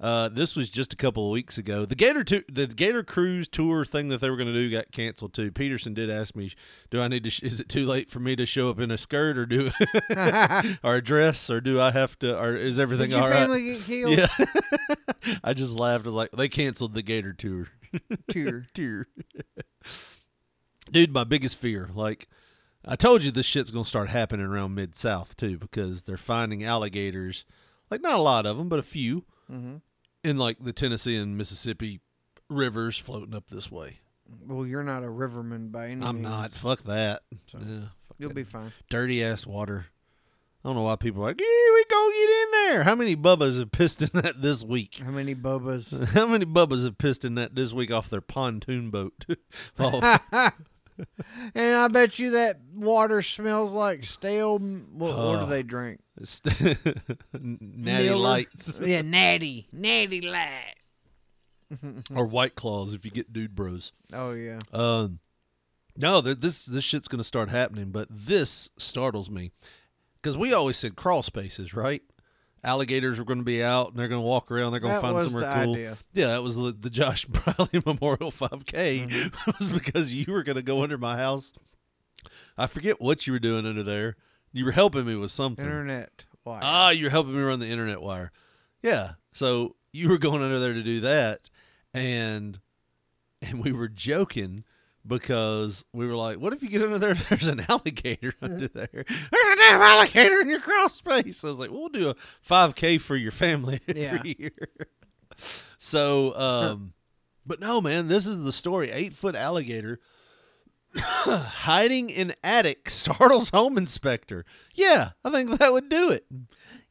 [0.02, 1.86] Uh, this was just a couple of weeks ago.
[1.86, 4.91] The Gator tu- the Gator Cruise tour thing that they were going to do got
[4.91, 5.52] canceled too.
[5.52, 6.52] Peterson did ask me,
[6.89, 7.30] "Do I need to?
[7.30, 9.70] Sh- is it too late for me to show up in a skirt or do
[10.84, 12.36] or a dress or do I have to?
[12.36, 14.18] Or is everything Did your all right?" family get killed?
[14.18, 15.36] Yeah.
[15.43, 16.06] I just laughed.
[16.06, 17.68] I was like, "They canceled the Gator tour."
[18.30, 18.66] Tour.
[18.74, 19.08] Tour.
[20.91, 22.28] Dude, my biggest fear, like
[22.84, 26.64] I told you this shit's gonna start happening around mid south too, because they're finding
[26.64, 27.45] alligators,
[27.91, 29.26] like not a lot of them, but a few,
[30.24, 32.00] in like the Tennessee and Mississippi
[32.50, 34.00] rivers floating up this way.
[34.48, 36.28] Well, you're not a riverman by any I'm means.
[36.28, 36.52] not.
[36.52, 37.22] Fuck that.
[37.32, 37.60] Yeah,
[38.08, 38.72] fuck You'll that be fine.
[38.90, 39.88] dirty ass water.
[40.64, 42.84] I don't know why people are like, yeah, we go get in there.
[42.84, 45.02] How many bubbas have pissed in that this week?
[45.04, 46.06] How many bubbas?
[46.14, 49.26] How many bubbas have pissed in that this week off their pontoon boat?
[51.56, 54.58] and I bet you that water smells like stale.
[54.60, 55.39] What, what Oh.
[55.43, 55.99] do they drink?
[56.24, 56.78] St-
[57.34, 58.16] Natty Miller?
[58.18, 60.76] lights Yeah, natty, natty light.
[62.14, 63.91] or white claws if you get dude bros.
[64.14, 64.60] Oh yeah.
[64.74, 65.20] Um,
[65.97, 69.52] no, th- this this shit's gonna start happening, but this startles me
[70.16, 72.02] because we always said crawl spaces, right?
[72.64, 74.72] Alligators are going to be out and they're going to walk around.
[74.72, 75.74] They're going to find somewhere cool.
[75.74, 75.97] idea.
[76.14, 79.07] Yeah, that was the, the Josh Briley Memorial 5K.
[79.07, 79.51] Mm-hmm.
[79.59, 81.53] was because you were going to go under my house.
[82.57, 84.16] I forget what you were doing under there.
[84.53, 85.66] You were helping me with something.
[85.66, 86.26] Internet.
[86.43, 86.59] wire.
[86.64, 88.32] Ah, you're helping me run the internet wire.
[88.84, 89.14] Yeah.
[89.32, 91.49] So you were going under there to do that,
[91.93, 92.59] and
[93.41, 94.64] and we were joking
[95.05, 97.14] because we were like, "What if you get under there?
[97.14, 99.05] There's an alligator under there.
[99.70, 102.16] Damn alligator in your crawl space." I was like, "We'll do a
[102.47, 104.22] 5K for your family every Yeah.
[104.24, 104.51] year."
[105.78, 106.93] So, um,
[107.45, 108.91] but no, man, this is the story.
[108.91, 109.99] Eight foot alligator
[110.95, 114.45] hiding in attic startles home inspector.
[114.74, 116.26] Yeah, I think that would do it.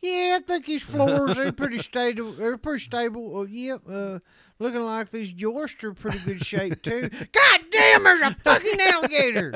[0.01, 2.33] Yeah, I think his floors are pretty stable.
[2.33, 3.47] They're pretty stable.
[3.47, 3.83] Yep.
[3.89, 4.19] Uh,
[4.59, 7.09] looking like these joists are pretty good shape too.
[7.33, 9.53] God damn, there's a fucking alligator.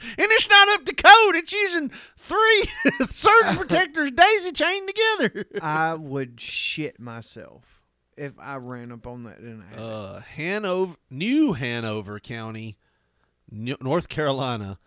[0.00, 1.36] And it's not up to code.
[1.36, 2.64] It's using three
[3.10, 5.46] surge protectors daisy chained together.
[5.62, 7.82] I would shit myself
[8.16, 9.82] if I ran up on that in a.
[9.82, 12.76] Uh, Hanover, New Hanover County,
[13.52, 14.78] N- North Carolina.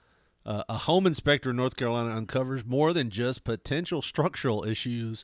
[0.43, 5.24] Uh, a home inspector in North Carolina uncovers more than just potential structural issues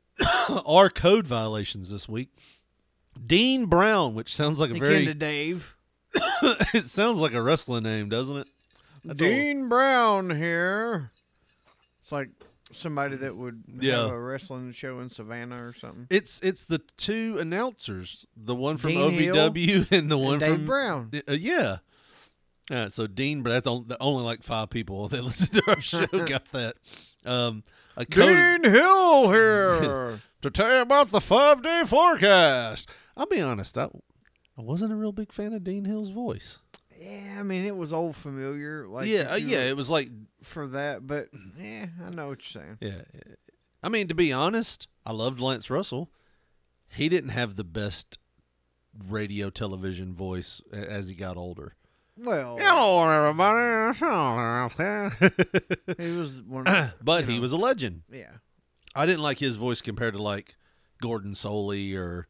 [0.64, 2.30] or code violations this week.
[3.26, 5.76] Dean Brown, which sounds like a Akin very to Dave.
[6.14, 8.46] it sounds like a wrestling name, doesn't it?
[9.04, 11.10] That's all- Dean Brown here.
[12.00, 12.30] It's like
[12.72, 14.02] somebody that would Yeah.
[14.02, 16.06] have a wrestling show in Savannah or something.
[16.10, 20.54] It's it's the two announcers, the one from Dean Hill OVW and the one Dave
[20.54, 21.10] from Brown.
[21.28, 21.78] Uh, yeah.
[22.70, 26.06] Uh, so Dean, but that's only, only like five people that listen to our show
[26.06, 26.76] got that.
[27.26, 27.62] Um,
[27.96, 30.20] a code Dean Hill here.
[30.42, 32.88] to tell you about the five day forecast.
[33.16, 33.88] I'll be honest, I,
[34.56, 36.60] I wasn't a real big fan of Dean Hill's voice.
[37.02, 38.86] Yeah, I mean it was old familiar.
[38.86, 40.08] Like yeah, uh, yeah, it was like
[40.42, 41.28] for that, but
[41.58, 42.78] yeah, I know what you're saying.
[42.80, 43.02] Yeah.
[43.82, 46.10] I mean, to be honest, I loved Lance Russell.
[46.88, 48.18] He didn't have the best
[49.08, 51.74] radio television voice as he got older.
[52.16, 53.98] Well, Hello, everybody.
[55.98, 56.68] he was one.
[56.68, 58.02] Of, but he know, was a legend.
[58.12, 58.30] Yeah.
[58.94, 60.56] I didn't like his voice compared to like
[61.00, 62.28] Gordon Solie or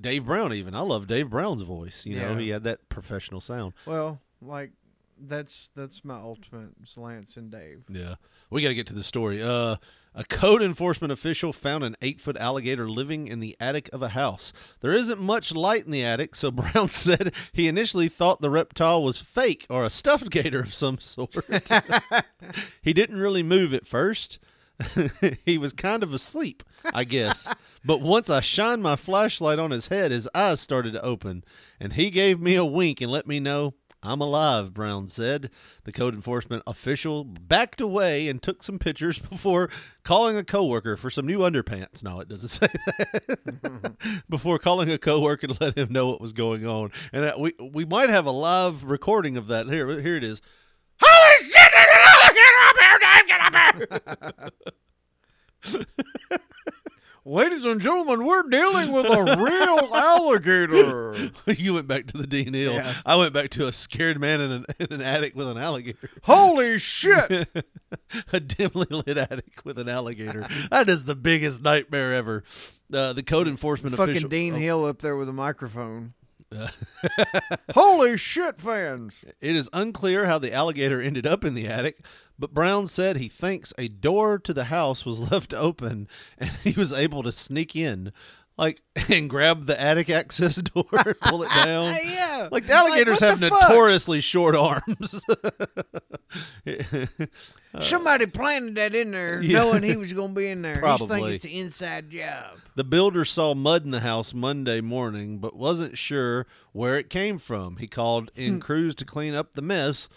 [0.00, 0.52] Dave Brown.
[0.52, 2.04] Even I love Dave Brown's voice.
[2.06, 2.38] You know, Yeah.
[2.38, 3.74] he had that professional sound.
[3.86, 4.72] Well, like
[5.20, 7.84] that's that's my ultimate Lance and Dave.
[7.88, 8.16] Yeah,
[8.50, 9.42] we got to get to the story.
[9.42, 9.76] Uh,
[10.14, 14.52] a code enforcement official found an eight-foot alligator living in the attic of a house.
[14.82, 19.02] There isn't much light in the attic, so Brown said he initially thought the reptile
[19.02, 21.34] was fake or a stuffed gator of some sort.
[22.82, 24.38] he didn't really move at first.
[25.46, 26.62] he was kind of asleep,
[26.92, 27.54] I guess.
[27.84, 31.44] But once I shined my flashlight on his head, his eyes started to open,
[31.80, 33.74] and he gave me a wink and let me know
[34.04, 35.48] I'm alive, Brown said.
[35.84, 39.70] The code enforcement official backed away and took some pictures before
[40.02, 42.02] calling a coworker for some new underpants.
[42.02, 43.96] No, it doesn't say that.
[44.28, 46.90] before calling a coworker to let him know what was going on.
[47.12, 49.68] And we we might have a live recording of that.
[49.68, 50.42] Here, here it is.
[51.00, 51.72] Holy shit!
[52.04, 53.26] Alligator up here, Dave!
[53.28, 53.54] Get up
[55.70, 55.86] here!
[57.24, 61.30] Ladies and gentlemen, we're dealing with a real alligator.
[61.46, 62.72] you went back to the Dean Hill.
[62.72, 62.94] Yeah.
[63.06, 66.10] I went back to a scared man in an, in an attic with an alligator.
[66.24, 67.48] Holy shit!
[68.32, 70.48] a dimly lit attic with an alligator.
[70.72, 72.42] That is the biggest nightmare ever.
[72.92, 74.28] Uh, the code enforcement Fucking official.
[74.28, 76.14] Dean oh, Hill up there with a microphone.
[77.74, 79.24] Holy shit, fans!
[79.40, 82.04] It is unclear how the alligator ended up in the attic,
[82.38, 86.08] but Brown said he thinks a door to the house was left open
[86.38, 88.12] and he was able to sneak in.
[88.58, 91.96] Like and grab the attic access door and pull it down.
[92.04, 92.48] yeah.
[92.50, 93.70] Like the alligators what have fuck?
[93.70, 95.24] notoriously short arms.
[97.80, 99.58] Somebody planted that in there, Yeah.
[99.58, 100.74] knowing he was going to be in there.
[100.74, 101.08] He's Probably.
[101.08, 102.58] thinking it's an inside job.
[102.74, 107.38] The builder saw mud in the house Monday morning, but wasn't sure where it came
[107.38, 107.76] from.
[107.76, 108.60] He called in hmm.
[108.60, 110.08] crews to clean up the mess.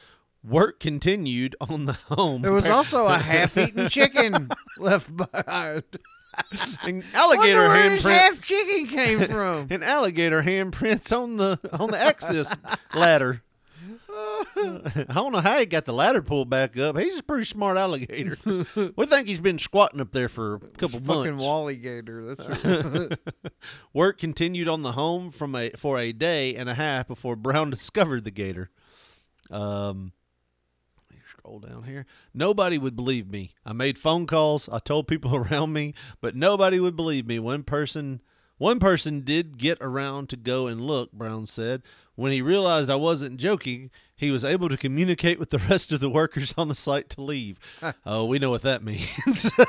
[0.48, 2.42] Work continued on the home.
[2.42, 5.84] There was also a half-eaten chicken left behind.
[6.84, 8.12] An alligator where handprint.
[8.12, 9.68] half chicken came from.
[9.70, 12.54] An alligator handprints on the on the access
[12.94, 13.42] ladder.
[14.58, 16.98] I don't know how he got the ladder pulled back up.
[16.98, 18.38] He's a pretty smart alligator.
[18.96, 21.44] we think he's been squatting up there for a couple Fucking months.
[21.44, 22.36] Wally Gator.
[22.36, 23.18] That's right.
[23.94, 27.70] Work continued on the home from a for a day and a half before Brown
[27.70, 28.72] discovered the gator.
[29.50, 30.12] Um,
[31.46, 32.06] scroll down here.
[32.34, 33.54] Nobody would believe me.
[33.66, 34.68] I made phone calls.
[34.70, 37.38] I told people around me, but nobody would believe me.
[37.40, 38.22] One person,
[38.58, 41.12] one person did get around to go and look.
[41.12, 41.84] Brown said
[42.16, 43.92] when he realized I wasn't joking.
[44.18, 47.22] He was able to communicate with the rest of the workers on the site to
[47.22, 47.60] leave.
[48.06, 49.52] oh, we know what that means.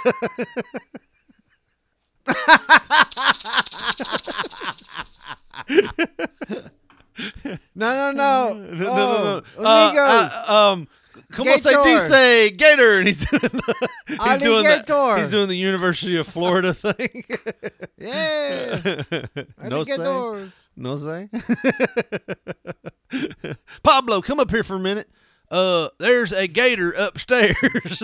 [7.18, 9.64] no, no, no, no, no, Oh, no, no.
[9.64, 10.88] Uh, uh, um,
[11.32, 11.84] como se Gator.
[11.84, 12.98] dice gator?
[12.98, 13.74] And he's doing the,
[14.08, 17.24] he's doing the, he's doing the University of Florida thing.
[17.98, 18.80] yeah.
[19.62, 20.68] no say, Alligators.
[20.76, 21.28] no say.
[23.82, 25.08] Pablo, come up here for a minute.
[25.50, 28.02] Uh, there's a gator upstairs.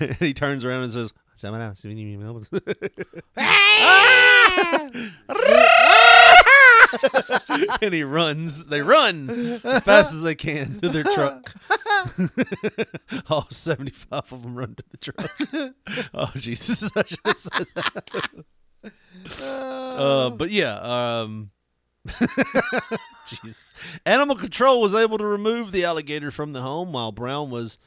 [0.00, 1.12] and he turns around and says,
[7.82, 8.66] and he runs.
[8.66, 11.54] They run as fast as they can to their truck.
[13.30, 15.74] All 75 of them run to the truck.
[16.14, 16.90] oh, Jesus.
[16.96, 18.44] I should have said that.
[19.42, 21.50] Uh, but yeah, um,
[23.26, 23.74] Jesus.
[24.06, 27.78] Animal control was able to remove the alligator from the home while Brown was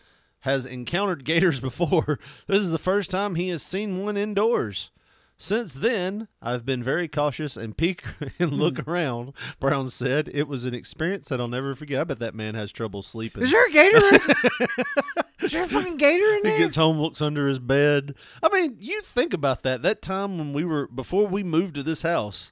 [0.41, 2.20] has encountered gators before.
[2.47, 4.91] This is the first time he has seen one indoors.
[5.42, 8.04] Since then, I've been very cautious and peek
[8.39, 8.56] and hmm.
[8.58, 9.34] look around.
[9.60, 12.00] Brown said it was an experience that I'll never forget.
[12.00, 13.42] I bet that man has trouble sleeping.
[13.42, 13.98] Is there a gator?
[13.98, 14.68] In-
[15.42, 16.52] Is there a fucking gator in there?
[16.52, 18.14] he gets home, looks under his bed.
[18.44, 19.82] I mean, you think about that.
[19.82, 22.52] That time when we were before we moved to this house,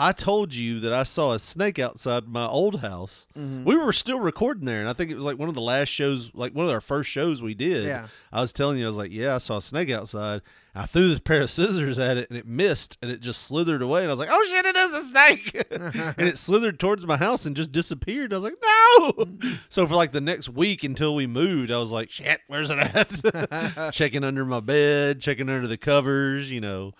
[0.00, 3.26] I told you that I saw a snake outside my old house.
[3.36, 3.64] Mm-hmm.
[3.64, 5.88] We were still recording there, and I think it was like one of the last
[5.88, 7.86] shows, like one of our first shows we did.
[7.86, 8.06] Yeah.
[8.32, 10.42] I was telling you, I was like, "Yeah, I saw a snake outside."
[10.72, 13.82] I threw this pair of scissors at it, and it missed, and it just slithered
[13.82, 14.02] away.
[14.02, 15.66] And I was like, "Oh shit, it is a snake!"
[16.16, 18.32] and it slithered towards my house and just disappeared.
[18.32, 19.26] I was like, "No!"
[19.68, 22.78] so for like the next week until we moved, I was like, "Shit, where's it
[22.78, 26.52] at?" checking under my bed, checking under the covers.
[26.52, 26.92] You know,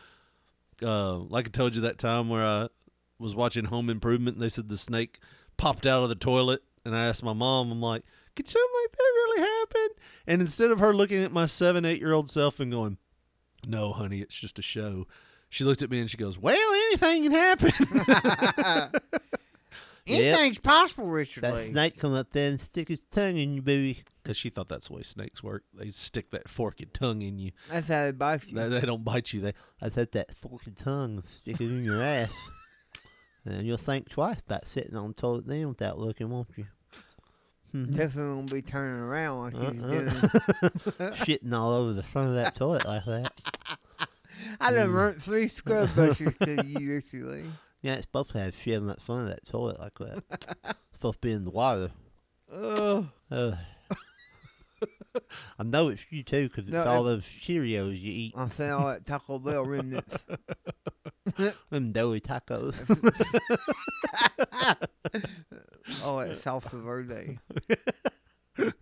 [0.83, 2.69] uh, like I told you that time where I
[3.19, 5.19] was watching Home Improvement, and they said the snake
[5.57, 8.03] popped out of the toilet, and I asked my mom, I'm like,
[8.37, 9.89] "Could something like that really happen?"
[10.27, 12.99] And instead of her looking at my seven, eight year old self and going,
[13.67, 15.07] "No, honey, it's just a show,"
[15.49, 18.91] she looked at me and she goes, "Well, anything can happen."
[20.09, 21.71] Anything's possible, Richard That Lee.
[21.71, 24.05] snake come up there and stick his tongue in you, baby.
[24.23, 25.65] Because she thought that's the way snakes work.
[25.75, 27.53] They stick that forked tongue in you.
[27.71, 28.57] That's how they bite you.
[28.57, 29.41] They, they don't bite you.
[29.41, 29.53] They
[29.83, 32.33] I said that forked tongue stick it in your ass.
[33.49, 36.67] And you'll think twice about sitting on the toilet then without looking, won't you?
[37.75, 37.97] Mm-hmm.
[37.97, 39.73] Definitely won't be turning around like uh-huh.
[39.73, 39.91] he's Uh-uh.
[39.91, 40.09] doing.
[41.15, 43.33] Shitting all over the front of that toilet like that.
[44.61, 44.93] I done mm.
[44.93, 47.45] burnt three scrub brushes to you, Lee.
[47.83, 50.77] Yeah, it's supposed to have shit on that front of that toilet like that.
[50.93, 51.91] supposed to be in the water.
[52.53, 53.07] Ugh.
[53.31, 53.57] Ugh.
[55.59, 58.35] I know it's you too because it's No, all it- those Cheerios you eat.
[58.37, 60.17] I'm saying all oh, that Taco Bell remnants.
[61.71, 62.79] Them doughy tacos.
[66.05, 67.39] Oh, all that salsa verde.
[68.59, 68.73] you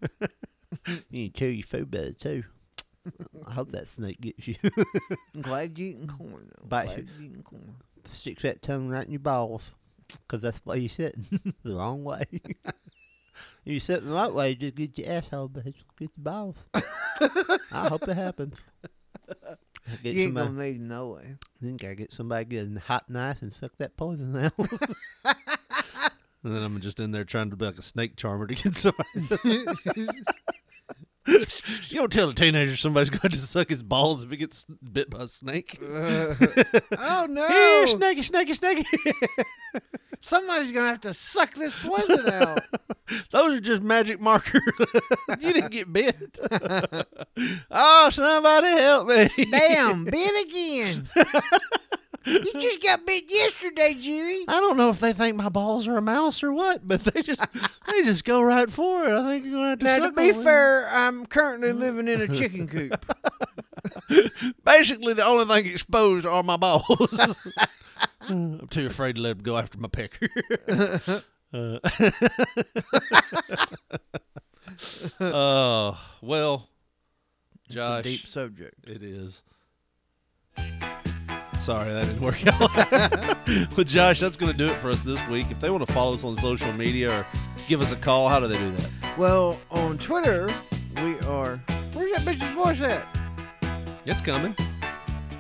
[1.10, 2.44] need to chew your food better too.
[3.46, 4.56] I hope that snake gets you.
[5.34, 6.68] I'm glad you eating corn though.
[6.68, 7.76] Glad you eating corn.
[8.10, 9.70] Sticks that tongue right in your balls.
[10.28, 11.24] 'Cause that's why you're sitting.
[11.62, 12.24] the wrong way.
[13.64, 16.56] You sitting the right way, just get your asshole, but just get your balls.
[16.74, 18.56] I hope it happens.
[20.02, 21.36] Get you ain't somebody, gonna need 'em no way.
[21.60, 24.52] then gotta get somebody to get a hot knife and suck that poison out.
[26.44, 28.74] and then I'm just in there trying to be like a snake charmer to get
[28.76, 29.04] somebody.
[31.26, 35.10] you don't tell a teenager somebody's going to suck his balls if he gets bit
[35.10, 35.78] by a snake.
[35.82, 37.48] oh no!
[37.48, 38.84] Here, snakey, snakey, snaky.
[40.20, 42.60] Somebody's gonna have to suck this poison out.
[43.30, 44.62] Those are just magic markers.
[45.40, 46.38] you didn't get bit.
[47.70, 49.28] oh, somebody help me.
[49.50, 51.08] Damn, bit again.
[52.24, 54.44] you just got bit yesterday, Jerry.
[54.48, 57.22] I don't know if they think my balls are a mouse or what, but they
[57.22, 57.44] just
[57.86, 59.12] they just go right for it.
[59.12, 59.84] I think you're gonna have to.
[59.84, 63.06] Now, to be fair, I'm currently living in a chicken coop.
[64.64, 67.36] basically the only thing exposed are my balls.
[68.28, 70.28] I'm too afraid to let them go after my pecker.
[71.56, 71.78] Uh,
[75.20, 76.68] oh well,
[77.68, 78.86] Josh, It's a deep subject.
[78.88, 79.42] it is.
[81.60, 83.70] Sorry, that didn't work out.
[83.76, 85.46] but Josh, that's going to do it for us this week.
[85.50, 87.26] If they want to follow us on social media or
[87.66, 88.90] give us a call, how do they do that?
[89.18, 90.48] Well, on Twitter,
[91.02, 91.56] we are.
[91.94, 93.04] Where's that bitch's voice at?
[94.04, 94.54] It's coming.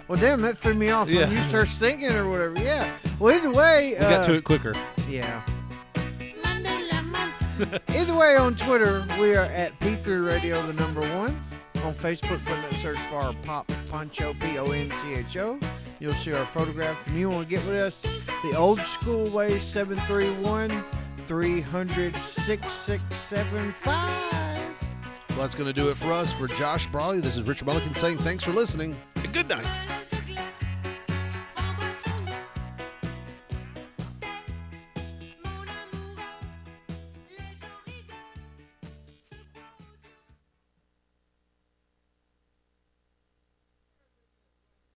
[0.08, 1.26] Well, damn, that threw me off Yeah.
[1.26, 2.58] when you start singing or whatever.
[2.60, 2.90] Yeah.
[3.20, 4.74] Well, either way, We got uh, to it quicker.
[5.08, 5.42] Yeah.
[7.88, 11.42] Either way, on Twitter, we are at P3 Radio, the number one.
[11.84, 15.58] On Facebook, put in that search bar Pop Poncho, P O N C H O.
[15.98, 16.98] You'll see our photograph.
[17.06, 18.02] And you want to get with us
[18.42, 20.84] the old school way 731
[21.26, 24.10] 300 6675.
[25.30, 26.32] Well, that's going to do it for us.
[26.32, 29.95] For Josh Briley, this is Richard Mullikin saying thanks for listening and good night.